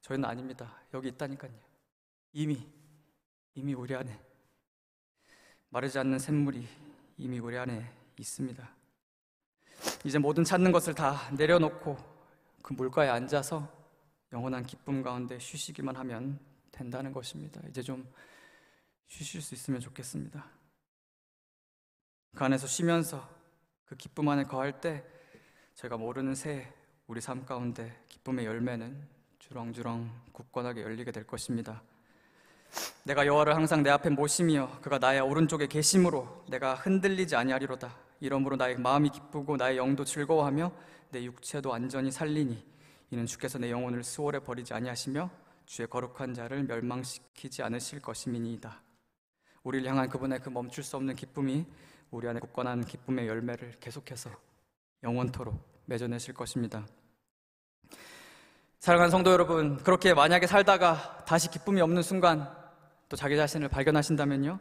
저희는 0.00 0.26
아닙니다. 0.26 0.80
여기 0.94 1.08
있다니까요. 1.08 1.52
이미 2.32 2.66
이미 3.52 3.74
우리 3.74 3.94
안에 3.94 4.18
마르지 5.68 5.98
않는 5.98 6.18
샘물이 6.18 6.66
이미 7.18 7.38
우리 7.38 7.58
안에 7.58 7.84
있습니다. 8.16 8.77
이제 10.04 10.18
모든 10.18 10.44
찾는 10.44 10.72
것을 10.72 10.94
다 10.94 11.28
내려놓고 11.32 11.96
그 12.62 12.72
물가에 12.72 13.08
앉아서 13.08 13.68
영원한 14.32 14.64
기쁨 14.64 15.02
가운데 15.02 15.38
쉬시기만 15.38 15.96
하면 15.96 16.38
된다는 16.70 17.12
것입니다. 17.12 17.60
이제 17.68 17.82
좀 17.82 18.06
쉬실 19.06 19.40
수 19.40 19.54
있으면 19.54 19.80
좋겠습니다. 19.80 20.44
그 22.34 22.44
안에서 22.44 22.66
쉬면서 22.66 23.28
그 23.86 23.96
기쁨 23.96 24.28
안에 24.28 24.44
거할 24.44 24.80
때 24.80 25.04
제가 25.74 25.96
모르는 25.96 26.34
새 26.34 26.72
우리 27.06 27.20
삶 27.20 27.46
가운데 27.46 28.04
기쁨의 28.08 28.44
열매는 28.44 29.08
주렁주렁 29.38 30.10
굳건하게 30.32 30.82
열리게 30.82 31.10
될 31.10 31.26
것입니다. 31.26 31.82
내가 33.04 33.26
여호와를 33.26 33.56
항상 33.56 33.82
내 33.82 33.88
앞에 33.88 34.10
모시며 34.10 34.80
그가 34.82 34.98
나의 34.98 35.20
오른쪽에 35.20 35.66
계심으로 35.66 36.44
내가 36.50 36.74
흔들리지 36.74 37.34
아니하리로다. 37.34 38.07
이러므로 38.20 38.56
나의 38.56 38.76
마음이 38.76 39.10
기쁘고 39.10 39.56
나의 39.56 39.76
영도 39.76 40.04
즐거워하며 40.04 40.72
내 41.10 41.24
육체도 41.24 41.72
안전히 41.72 42.10
살리니 42.10 42.64
이는 43.10 43.26
주께서 43.26 43.58
내 43.58 43.70
영혼을 43.70 44.02
수월에 44.02 44.40
버리지 44.40 44.74
아니하시며 44.74 45.30
주의 45.66 45.88
거룩한 45.88 46.34
자를 46.34 46.64
멸망시키지 46.64 47.62
않으실 47.62 48.00
것임이니이다. 48.00 48.82
우리를 49.62 49.88
향한 49.88 50.08
그분의 50.08 50.40
그 50.40 50.48
멈출 50.48 50.82
수 50.82 50.96
없는 50.96 51.14
기쁨이 51.14 51.66
우리 52.10 52.28
안에 52.28 52.40
굳건한 52.40 52.84
기쁨의 52.84 53.28
열매를 53.28 53.74
계속해서 53.80 54.30
영원토록 55.02 55.82
맺어내실 55.86 56.34
것입니다. 56.34 56.86
사랑하는 58.78 59.10
성도 59.10 59.32
여러분, 59.32 59.76
그렇게 59.78 60.14
만약에 60.14 60.46
살다가 60.46 61.24
다시 61.26 61.50
기쁨이 61.50 61.80
없는 61.80 62.02
순간 62.02 62.48
또 63.08 63.16
자기 63.16 63.36
자신을 63.36 63.68
발견하신다면요. 63.68 64.58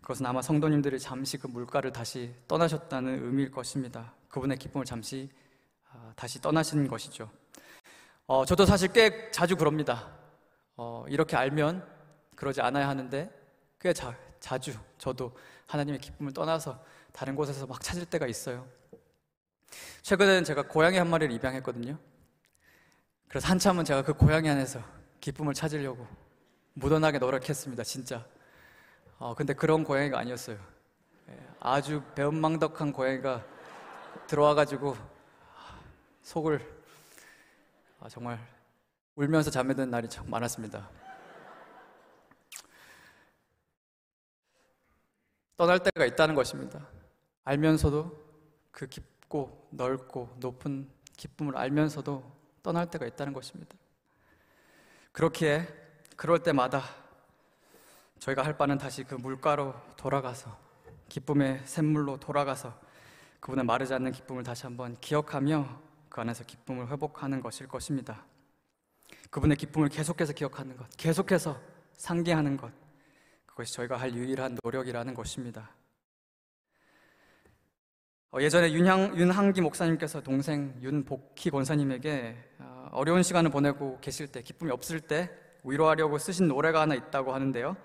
그것은 0.00 0.26
아마 0.26 0.42
성도님들이 0.42 0.98
잠시 0.98 1.36
그 1.38 1.46
물가를 1.46 1.92
다시 1.92 2.34
떠나셨다는 2.46 3.24
의미일 3.24 3.50
것입니다. 3.50 4.14
그분의 4.28 4.58
기쁨을 4.58 4.84
잠시 4.84 5.28
아, 5.90 6.12
다시 6.16 6.40
떠나신 6.40 6.86
것이죠. 6.88 7.30
어, 8.26 8.44
저도 8.44 8.66
사실 8.66 8.92
꽤 8.92 9.30
자주 9.30 9.56
그럽니다. 9.56 10.08
어, 10.76 11.04
이렇게 11.08 11.36
알면 11.36 11.86
그러지 12.36 12.60
않아야 12.60 12.88
하는데 12.88 13.30
꽤 13.80 13.92
자, 13.92 14.16
자주 14.40 14.74
저도 14.98 15.36
하나님의 15.66 16.00
기쁨을 16.00 16.32
떠나서 16.32 16.82
다른 17.12 17.34
곳에서 17.34 17.66
막 17.66 17.80
찾을 17.82 18.04
때가 18.06 18.26
있어요. 18.26 18.66
최근에는 20.02 20.44
제가 20.44 20.68
고양이 20.68 20.98
한 20.98 21.08
마리를 21.10 21.34
입양했거든요. 21.34 21.98
그래서 23.28 23.48
한참은 23.48 23.84
제가 23.84 24.02
그 24.02 24.14
고양이 24.14 24.48
안에서 24.48 24.80
기쁨을 25.20 25.52
찾으려고 25.54 26.06
무던하게 26.74 27.18
노력했습니다, 27.18 27.82
진짜. 27.82 28.24
어, 29.20 29.34
근데 29.34 29.52
그런 29.52 29.82
고양이가 29.82 30.16
아니었어요. 30.16 30.56
예, 31.30 31.48
아주 31.58 32.02
배은망덕한 32.14 32.92
고양이가 32.92 33.44
들어와가지고 34.28 34.96
속을 36.22 36.78
아, 37.98 38.08
정말 38.08 38.38
울면서 39.16 39.50
잠에 39.50 39.74
드는 39.74 39.90
날이 39.90 40.08
참 40.08 40.30
많았습니다. 40.30 40.88
떠날 45.56 45.80
때가 45.80 46.04
있다는 46.06 46.36
것입니다. 46.36 46.86
알면서도 47.42 48.16
그 48.70 48.86
깊고 48.86 49.68
넓고 49.70 50.36
높은 50.38 50.88
기쁨을 51.16 51.56
알면서도 51.56 52.22
떠날 52.62 52.88
때가 52.88 53.04
있다는 53.04 53.32
것입니다. 53.32 53.76
그렇기에 55.10 55.66
그럴 56.16 56.40
때마다 56.40 57.07
저희가 58.18 58.44
할 58.44 58.56
바는 58.56 58.78
다시 58.78 59.04
그 59.04 59.14
물가로 59.14 59.74
돌아가서 59.96 60.56
기쁨의 61.08 61.62
샘물로 61.64 62.18
돌아가서 62.18 62.78
그분의 63.40 63.64
마르지 63.64 63.94
않는 63.94 64.12
기쁨을 64.12 64.42
다시 64.42 64.64
한번 64.64 64.96
기억하며 65.00 65.80
그 66.08 66.20
안에서 66.20 66.44
기쁨을 66.44 66.90
회복하는 66.90 67.40
것일 67.40 67.68
것입니다. 67.68 68.24
그분의 69.30 69.56
기쁨을 69.56 69.88
계속해서 69.88 70.32
기억하는 70.32 70.76
것, 70.76 70.88
계속해서 70.96 71.60
상기하는 71.94 72.56
것, 72.56 72.72
그것이 73.46 73.72
저희가 73.74 73.96
할 73.96 74.14
유일한 74.14 74.58
노력이라는 74.62 75.14
것입니다. 75.14 75.70
어, 78.30 78.40
예전에 78.40 78.72
윤향, 78.72 79.16
윤한기 79.16 79.62
목사님께서 79.62 80.20
동생 80.20 80.78
윤복희 80.82 81.50
권사님에게 81.50 82.36
어, 82.58 82.88
어려운 82.92 83.22
시간을 83.22 83.50
보내고 83.50 83.98
계실 84.00 84.28
때, 84.28 84.42
기쁨이 84.42 84.70
없을 84.70 85.00
때 85.00 85.30
위로하려고 85.64 86.18
쓰신 86.18 86.48
노래가 86.48 86.82
하나 86.82 86.94
있다고 86.94 87.32
하는데요. 87.32 87.76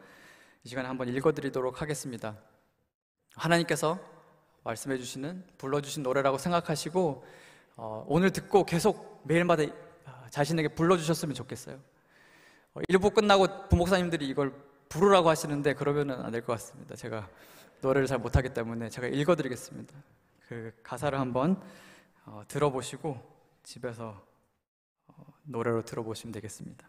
이 0.64 0.70
시간에 0.70 0.88
한번 0.88 1.10
읽어드리도록 1.10 1.82
하겠습니다. 1.82 2.38
하나님께서 3.36 4.00
말씀해 4.64 4.98
주시는 4.98 5.46
불러주신 5.58 6.04
노래라고 6.04 6.38
생각하시고 6.38 7.26
어, 7.76 8.06
오늘 8.08 8.32
듣고 8.32 8.66
계속 8.66 9.22
매일마다 9.26 9.64
아, 10.06 10.26
자신에게 10.30 10.70
불러주셨으면 10.70 11.36
좋겠어요. 11.36 11.82
어, 12.76 12.82
일부 12.88 13.10
끝나고 13.12 13.68
부목사님들이 13.68 14.28
이걸 14.30 14.54
부르라고 14.88 15.30
하시는데 15.30 15.74
그러면은 15.74 16.22
안 16.24 16.32
될 16.32 16.42
것 16.46 16.54
같습니다. 16.54 16.96
제가 16.96 17.30
노래를 17.82 18.08
잘 18.08 18.20
못하기 18.20 18.54
때문에 18.54 18.90
제가 18.90 19.08
읽어드리겠습니다. 19.08 19.94
그 20.48 20.72
가사를 20.82 21.20
한번 21.20 21.62
어, 22.26 22.44
들어보시고 22.48 23.20
집에서 23.64 24.26
어, 25.08 25.26
노래로 25.44 25.84
들어보시면 25.84 26.32
되겠습니다. 26.32 26.88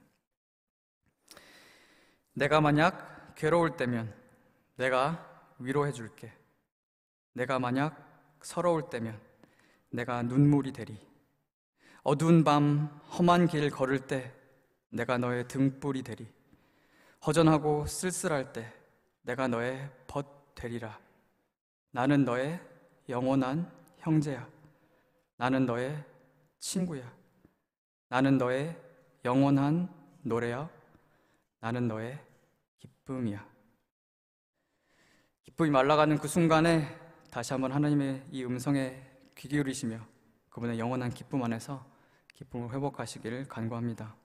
내가 2.35 2.61
만약 2.61 3.24
괴로울 3.37 3.77
때면 3.77 4.15
내가 4.77 5.53
위로해 5.59 5.93
줄게. 5.93 6.33
내가 7.33 7.59
만약 7.59 8.39
서러울 8.43 8.89
때면 8.91 9.21
내가 9.91 10.23
눈물이 10.23 10.73
되리. 10.73 10.99
어두운 12.03 12.45
밤 12.45 13.01
험한 13.19 13.49
길 13.49 13.71
걸을 13.71 14.07
때 14.07 14.33
내가 14.91 15.19
너의 15.19 15.49
등불이 15.49 16.03
되리. 16.03 16.27
허전하고 17.27 17.87
쓸쓸할 17.87 18.53
때 18.53 18.73
내가 19.23 19.49
너의 19.49 19.91
벗 20.07 20.55
되리라. 20.55 20.99
나는 21.91 22.25
너의 22.25 22.61
영원한 23.09 23.71
형제야. 23.99 24.47
나는 25.37 25.67
너의 25.67 26.05
친구야. 26.59 27.11
나는 28.09 28.39
너의 28.39 28.77
영원한 29.25 29.89
노래야. 30.23 30.69
나는 31.61 31.89
너의 31.89 32.21
기쁨이야. 33.05 33.47
기쁨이 35.43 35.71
말라가는 35.71 36.19
그 36.19 36.27
순간에 36.27 36.89
다시 37.31 37.53
한번 37.53 37.73
하나님의 37.73 38.25
이 38.31 38.45
음성에 38.45 38.99
귀 39.37 39.49
기울이시며 39.49 40.01
그분의 40.49 40.79
영원한 40.79 41.11
기쁨 41.11 41.43
안에서 41.43 41.85
기쁨을 42.35 42.73
회복하시기를 42.73 43.45
간구합니다. 43.45 44.17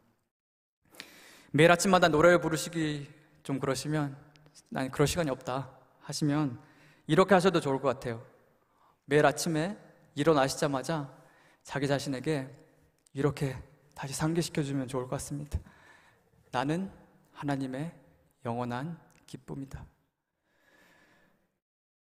매일 1.51 1.71
아침마다 1.71 2.07
노래를 2.07 2.39
부르시기 2.39 3.09
좀 3.43 3.59
그러시면 3.59 4.17
난 4.69 4.89
그럴 4.91 5.07
시간이 5.07 5.29
없다 5.29 5.77
하시면 6.01 6.61
이렇게 7.07 7.33
하셔도 7.33 7.59
좋을 7.59 7.81
것 7.81 7.89
같아요. 7.89 8.25
매일 9.05 9.25
아침에 9.25 9.77
일어나시자마자 10.15 11.13
자기 11.63 11.87
자신에게 11.87 12.47
이렇게 13.13 13.57
다시 13.93 14.13
상기시켜주면 14.13 14.87
좋을 14.87 15.03
것 15.03 15.11
같습니다. 15.11 15.59
나는 16.51 16.91
하나님의 17.33 17.98
영원한 18.45 18.99
기쁨이다. 19.25 19.85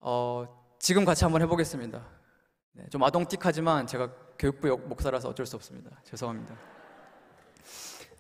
어, 0.01 0.77
지금 0.79 1.05
같이 1.05 1.25
한번 1.25 1.43
해보겠습니다. 1.43 2.05
네, 2.73 2.89
좀 2.89 3.03
아동틱하지만 3.03 3.87
제가 3.87 4.11
교육부 4.39 4.77
목사라서 4.89 5.29
어쩔 5.29 5.47
수 5.47 5.57
없습니다. 5.57 5.91
죄송합니다. 6.05 6.57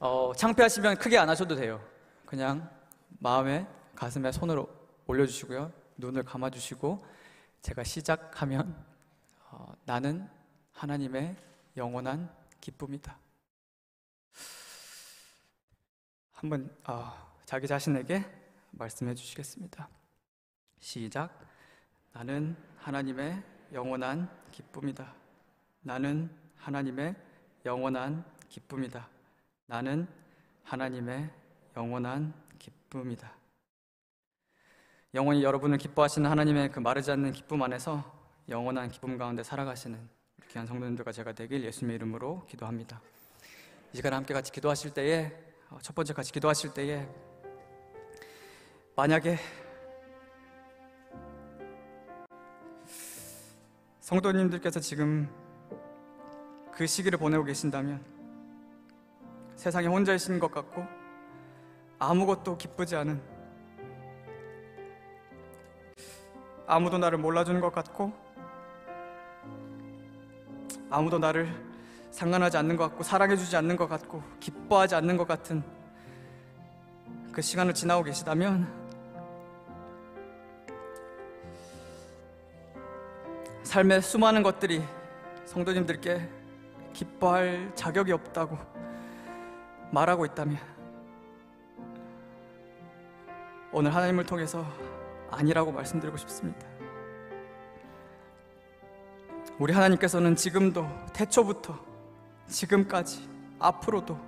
어, 0.00 0.32
창피하시면 0.36 0.96
크게 0.96 1.18
안 1.18 1.28
하셔도 1.28 1.56
돼요. 1.56 1.82
그냥 2.24 2.70
마음에 3.20 3.66
가슴에 3.94 4.32
손을 4.32 4.64
올려주시고요. 5.06 5.72
눈을 5.96 6.22
감아주시고 6.24 7.04
제가 7.62 7.84
시작하면 7.84 8.84
어, 9.50 9.72
나는 9.84 10.28
하나님의 10.72 11.36
영원한 11.76 12.34
기쁨이다. 12.60 13.18
한번 16.32 16.76
어, 16.86 17.33
자기 17.44 17.66
자신에게 17.66 18.24
말씀해 18.72 19.14
주시겠습니다. 19.14 19.88
시작. 20.78 21.38
나는 22.12 22.57
하나님의 22.78 23.42
영원한 23.72 24.30
기쁨이다. 24.50 25.14
나는 25.83 26.30
하나님의 26.57 27.14
영원한 27.66 28.24
기쁨이다. 28.48 29.09
나는 29.66 30.07
하나님의 30.62 31.30
영원한 31.76 32.33
기쁨이다. 32.59 33.33
영원히 35.14 35.42
여러분을 35.42 35.78
기뻐하시는 35.78 36.28
하나님의 36.28 36.72
그 36.72 36.80
마르지 36.80 37.11
않는 37.11 37.33
기쁨 37.33 37.62
안에서 37.62 38.02
영원한 38.48 38.90
기쁨 38.90 39.16
가운데 39.16 39.42
살아가시는 39.42 40.09
귀한 40.48 40.66
성도님들과 40.66 41.12
제가 41.12 41.33
되길 41.33 41.64
예수님의 41.64 41.96
이름으로 41.96 42.46
기도합니다. 42.46 43.00
이 43.92 43.96
시간에 43.96 44.16
함께 44.16 44.35
같이 44.35 44.50
기도하실 44.50 44.94
때에 44.94 45.33
어, 45.70 45.78
첫 45.83 45.94
번째 45.94 46.14
같이 46.14 46.33
기도하실 46.33 46.74
때에 46.74 47.09
만약에 48.96 49.38
성도님들께서 53.98 54.78
지금 54.78 55.28
그 56.70 56.87
시기를 56.87 57.18
보내고 57.18 57.42
계신다면 57.42 58.04
세상에 59.57 59.88
혼자이신 59.88 60.38
것 60.38 60.52
같고 60.52 60.87
아무것도 61.98 62.57
기쁘지 62.57 62.94
않은 62.94 63.20
아무도 66.68 66.96
나를 66.96 67.18
몰라주는 67.18 67.61
것 67.61 67.72
같고 67.72 68.12
아무도 70.88 71.18
나를 71.18 71.52
상관하지 72.12 72.59
않는 72.59 72.76
것 72.76 72.90
같고 72.90 73.02
사랑해주지 73.02 73.57
않는 73.57 73.76
것 73.76 73.88
같고 73.88 74.22
기뻐하지 74.38 74.94
않는 74.94 75.16
것 75.16 75.26
같은 75.26 75.64
그 77.33 77.42
시간을 77.42 77.74
지나고 77.74 78.04
계시다면 78.04 78.83
삶의 83.64 84.03
수많은 84.03 84.42
것들이 84.42 84.85
성도님들께 85.46 86.29
기뻐할 86.92 87.72
자격이 87.74 88.12
없다고 88.12 88.57
말하고 89.90 90.27
있다면 90.27 90.59
오늘 93.72 93.92
하나님을 93.92 94.24
통해서 94.27 94.64
아니라고 95.31 95.72
말씀드리고 95.72 96.16
싶습니다. 96.18 96.66
우리 99.59 99.72
하나님께서는 99.72 100.37
지금도 100.37 100.87
태초부터 101.12 101.79
지금까지 102.46 103.29
앞으로도 103.59 104.18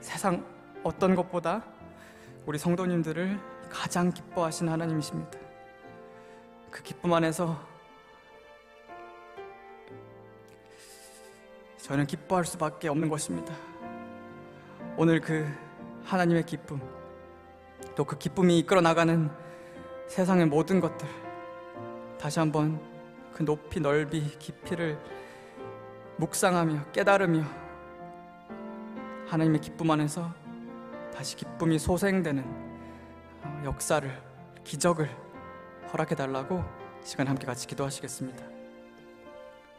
세상 0.00 0.44
어떤 0.84 1.16
것보다 1.16 1.64
우리 2.44 2.58
성도님들을 2.58 3.40
가장 3.70 4.12
기뻐하신 4.12 4.68
하나님이십니다. 4.68 5.45
그 6.76 6.82
기쁨 6.82 7.14
안에서 7.14 7.58
저는 11.78 12.06
기뻐할 12.06 12.44
수밖에 12.44 12.88
없는 12.88 13.08
것입니다. 13.08 13.54
오늘 14.98 15.22
그 15.22 15.50
하나님의 16.04 16.44
기쁨, 16.44 16.78
또 17.94 18.04
그 18.04 18.18
기쁨이 18.18 18.58
이끌어 18.58 18.82
나가는 18.82 19.30
세상의 20.06 20.46
모든 20.46 20.80
것들, 20.80 21.08
다시 22.18 22.40
한번 22.40 22.78
그 23.32 23.42
높이, 23.42 23.80
넓이, 23.80 24.36
깊이를 24.38 24.98
묵상하며 26.18 26.90
깨달으며 26.92 27.42
하나님의 29.28 29.62
기쁨 29.62 29.90
안에서 29.90 30.30
다시 31.14 31.36
기쁨이 31.36 31.78
소생되는 31.78 32.44
어, 33.44 33.62
역사를, 33.64 34.22
기적을 34.62 35.25
허락해 35.92 36.14
달라고 36.14 36.64
시간 37.04 37.28
함께 37.28 37.46
같이 37.46 37.66
기도하시겠습니다. 37.66 38.55